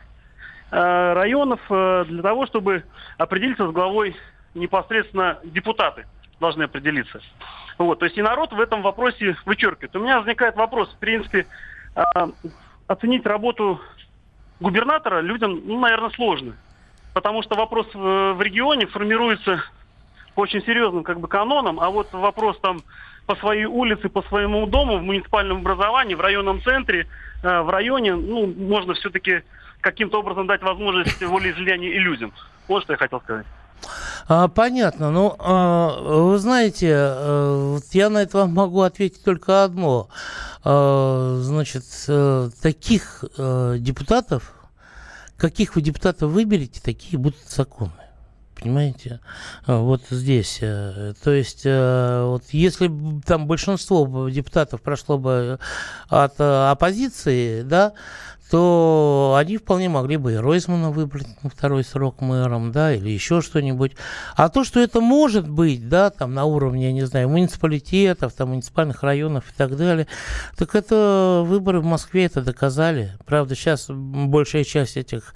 Э, 0.71 1.13
районов 1.13 1.59
э, 1.69 2.05
для 2.07 2.23
того, 2.23 2.47
чтобы 2.47 2.83
определиться 3.17 3.67
с 3.67 3.71
главой 3.71 4.15
непосредственно 4.55 5.39
депутаты 5.43 6.05
должны 6.39 6.63
определиться. 6.63 7.21
Вот, 7.77 7.99
то 7.99 8.05
есть 8.05 8.17
и 8.17 8.21
народ 8.21 8.51
в 8.51 8.59
этом 8.59 8.81
вопросе 8.81 9.38
вычеркивает. 9.45 9.95
У 9.95 9.99
меня 9.99 10.17
возникает 10.17 10.55
вопрос, 10.55 10.89
в 10.89 10.97
принципе, 10.97 11.45
оценить 12.88 13.25
работу 13.25 13.79
губернатора 14.59 15.21
людям, 15.21 15.61
ну, 15.65 15.79
наверное, 15.79 16.09
сложно. 16.11 16.55
Потому 17.13 17.43
что 17.43 17.55
вопрос 17.55 17.87
в 17.93 18.41
регионе 18.41 18.87
формируется 18.87 19.63
по 20.33 20.41
очень 20.41 20.61
серьезным 20.63 21.03
как 21.03 21.19
бы 21.19 21.27
канонам, 21.27 21.79
а 21.79 21.89
вот 21.89 22.11
вопрос 22.11 22.59
там 22.59 22.81
по 23.25 23.35
своей 23.37 23.65
улице, 23.65 24.09
по 24.09 24.21
своему 24.23 24.65
дому, 24.67 24.97
в 24.97 25.01
муниципальном 25.01 25.59
образовании, 25.59 26.15
в 26.15 26.21
районном 26.21 26.61
центре, 26.61 27.07
в 27.41 27.69
районе, 27.71 28.15
ну, 28.15 28.47
можно 28.47 28.93
все-таки 28.93 29.43
каким-то 29.81 30.19
образом 30.19 30.45
дать 30.45 30.61
возможность 30.61 31.21
волеизъявления 31.21 31.89
и 31.89 31.99
людям. 31.99 32.33
Вот 32.67 32.83
что 32.83 32.93
я 32.93 32.97
хотел 32.97 33.21
сказать. 33.21 33.45
А, 34.27 34.47
понятно. 34.47 35.11
Ну, 35.11 35.35
а, 35.39 36.01
вы 36.01 36.38
знаете, 36.39 36.93
а, 36.93 37.73
вот 37.73 37.85
я 37.91 38.09
на 38.09 38.19
это 38.23 38.39
вам 38.39 38.53
могу 38.53 38.81
ответить 38.81 39.23
только 39.23 39.63
одно. 39.63 40.09
А, 40.63 41.39
значит, 41.43 41.85
а, 42.07 42.49
таких 42.61 43.23
а, 43.38 43.77
депутатов, 43.77 44.53
каких 45.38 45.75
вы 45.75 45.81
депутатов 45.81 46.31
выберете, 46.31 46.81
такие 46.83 47.19
будут 47.19 47.39
законы. 47.47 47.91
Понимаете? 48.59 49.19
Вот 49.67 50.03
здесь. 50.09 50.59
То 50.59 51.31
есть, 51.31 51.65
вот 51.65 52.43
если 52.51 52.89
там 53.25 53.47
большинство 53.47 54.29
депутатов 54.29 54.81
прошло 54.81 55.17
бы 55.17 55.59
от 56.07 56.39
оппозиции, 56.39 57.63
да, 57.63 57.91
то 58.49 59.36
они 59.38 59.58
вполне 59.58 59.89
могли 59.89 60.17
бы 60.17 60.34
и 60.34 60.38
Ройзмана 60.38 60.91
выбрать 60.91 61.27
на 61.43 61.49
второй 61.49 61.84
срок 61.84 62.21
мэром, 62.21 62.71
да, 62.71 62.93
или 62.93 63.10
еще 63.10 63.41
что-нибудь. 63.41 63.93
А 64.36 64.49
то, 64.49 64.63
что 64.63 64.79
это 64.79 65.01
может 65.01 65.49
быть, 65.49 65.89
да, 65.89 66.12
там 66.12 66.34
на 66.34 66.45
уровне, 66.45 66.88
я 66.88 66.93
не 66.93 67.05
знаю, 67.05 67.29
муниципалитетов, 67.29 68.34
там 68.34 68.49
муниципальных 68.49 69.01
районов 69.01 69.45
и 69.49 69.53
так 69.58 69.75
далее, 69.75 70.08
так 70.58 70.75
это 70.75 71.43
выборы 71.45 71.79
в 71.79 71.86
Москве 71.86 72.25
это 72.25 72.41
доказали. 72.41 73.17
Правда, 73.25 73.55
сейчас 73.55 73.88
большая 73.89 74.63
часть 74.63 74.97
этих 74.97 75.34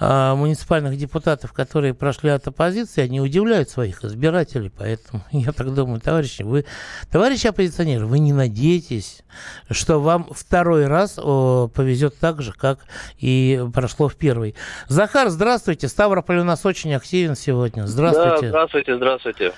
а, 0.00 0.36
муниципальных 0.36 0.96
депутатов, 0.96 1.52
которые 1.52 1.92
прошли 1.92 2.30
от 2.30 2.46
оппозиции, 2.46 3.02
они 3.02 3.20
удивляют 3.20 3.68
своих 3.68 4.04
избирателей. 4.04 4.70
Поэтому 4.76 5.24
я 5.32 5.52
так 5.52 5.74
думаю, 5.74 6.00
товарищи, 6.00 6.42
вы, 6.42 6.64
товарищи 7.10 7.48
оппозиционеры, 7.48 8.06
вы 8.06 8.20
не 8.20 8.32
надеетесь, 8.32 9.22
что 9.70 10.00
вам 10.00 10.28
второй 10.30 10.86
раз 10.86 11.18
о, 11.18 11.68
повезет 11.68 12.16
так 12.18 12.42
же, 12.42 12.52
как 12.52 12.78
и 13.18 13.60
прошло 13.74 14.08
в 14.08 14.16
первый. 14.16 14.54
Захар, 14.86 15.30
здравствуйте. 15.30 15.88
Ставрополь 15.88 16.38
у 16.38 16.44
нас 16.44 16.64
очень 16.64 16.94
активен 16.94 17.34
сегодня. 17.34 17.86
Здравствуйте. 17.86 18.42
Да, 18.42 18.48
здравствуйте, 18.48 18.96
здравствуйте. 18.96 19.52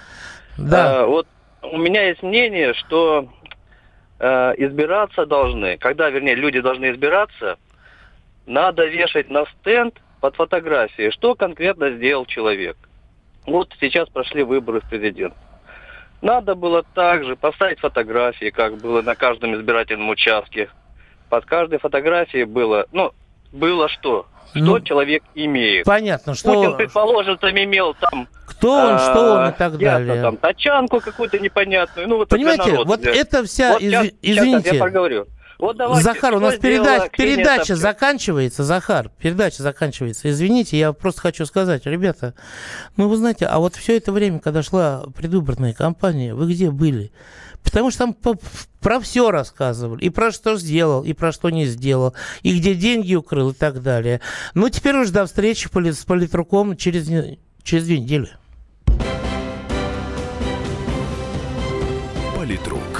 Да. 0.56 1.02
А, 1.02 1.06
вот 1.06 1.26
у 1.62 1.76
меня 1.76 2.08
есть 2.08 2.22
мнение, 2.22 2.72
что 2.72 3.28
э, 4.18 4.54
избираться 4.56 5.26
должны, 5.26 5.76
когда, 5.76 6.08
вернее, 6.08 6.34
люди 6.34 6.60
должны 6.60 6.92
избираться, 6.92 7.58
надо 8.46 8.86
вешать 8.86 9.28
на 9.28 9.44
стенд 9.46 9.94
под 10.20 10.36
фотографией, 10.36 11.10
что 11.10 11.34
конкретно 11.34 11.90
сделал 11.90 12.26
человек. 12.26 12.76
Вот 13.46 13.74
сейчас 13.80 14.08
прошли 14.08 14.42
выборы 14.42 14.80
в 14.80 14.88
президент. 14.88 15.34
Надо 16.22 16.54
было 16.54 16.82
также 16.82 17.34
поставить 17.34 17.80
фотографии, 17.80 18.50
как 18.50 18.76
было 18.76 19.00
на 19.00 19.14
каждом 19.14 19.54
избирательном 19.54 20.10
участке. 20.10 20.68
Под 21.30 21.46
каждой 21.46 21.78
фотографией 21.78 22.44
было, 22.44 22.86
ну, 22.92 23.12
было 23.52 23.88
что? 23.88 24.26
Что 24.50 24.58
ну, 24.58 24.80
человек 24.80 25.22
имеет. 25.34 25.86
Понятно, 25.86 26.34
что... 26.34 26.52
Путин, 26.52 26.76
предположим, 26.76 27.38
там 27.38 27.50
имел 27.52 27.94
там... 27.94 28.28
Кто 28.46 28.72
он, 28.72 28.94
а, 28.94 28.98
что 28.98 29.34
он 29.34 29.48
и 29.48 29.52
так 29.52 29.78
далее. 29.78 30.22
Там 30.22 30.36
тачанку 30.36 31.00
какую-то 31.00 31.38
непонятную. 31.38 32.08
Ну, 32.08 32.16
вот 32.16 32.28
Понимаете, 32.28 32.82
вот 32.84 33.06
это 33.06 33.44
вся... 33.44 33.74
Вот, 33.74 33.80
из... 33.80 33.90
сейчас, 33.90 34.06
Извините. 34.20 34.62
Сейчас 34.62 34.74
я 34.74 34.80
поговорю. 34.80 35.26
Вот 35.60 35.76
давайте, 35.76 36.02
Захар, 36.02 36.34
у 36.34 36.40
нас 36.40 36.56
передач, 36.56 37.10
передача 37.10 37.76
заканчивается, 37.76 38.64
Захар, 38.64 39.10
передача 39.18 39.62
заканчивается. 39.62 40.30
Извините, 40.30 40.78
я 40.78 40.92
просто 40.92 41.20
хочу 41.20 41.44
сказать, 41.46 41.84
ребята, 41.86 42.34
ну 42.96 43.08
вы 43.08 43.16
знаете, 43.16 43.46
а 43.46 43.58
вот 43.58 43.76
все 43.76 43.96
это 43.96 44.12
время, 44.12 44.38
когда 44.40 44.62
шла 44.62 45.04
предвыборная 45.14 45.74
кампания, 45.74 46.34
вы 46.34 46.50
где 46.50 46.70
были? 46.70 47.12
Потому 47.62 47.90
что 47.90 48.06
там 48.06 48.38
про 48.80 49.00
все 49.00 49.30
рассказывали. 49.30 50.02
И 50.04 50.08
про 50.08 50.32
что 50.32 50.56
сделал, 50.56 51.04
и 51.04 51.12
про 51.12 51.30
что 51.30 51.50
не 51.50 51.66
сделал, 51.66 52.14
и 52.42 52.58
где 52.58 52.74
деньги 52.74 53.14
укрыл 53.14 53.50
и 53.50 53.54
так 53.54 53.82
далее. 53.82 54.20
Ну, 54.54 54.68
теперь 54.70 54.96
уже 54.96 55.12
до 55.12 55.26
встречи 55.26 55.68
с 55.68 56.04
политруком 56.04 56.76
через, 56.76 57.06
через 57.62 57.84
две 57.84 58.00
недели. 58.00 58.30
Политрук. 62.34 62.99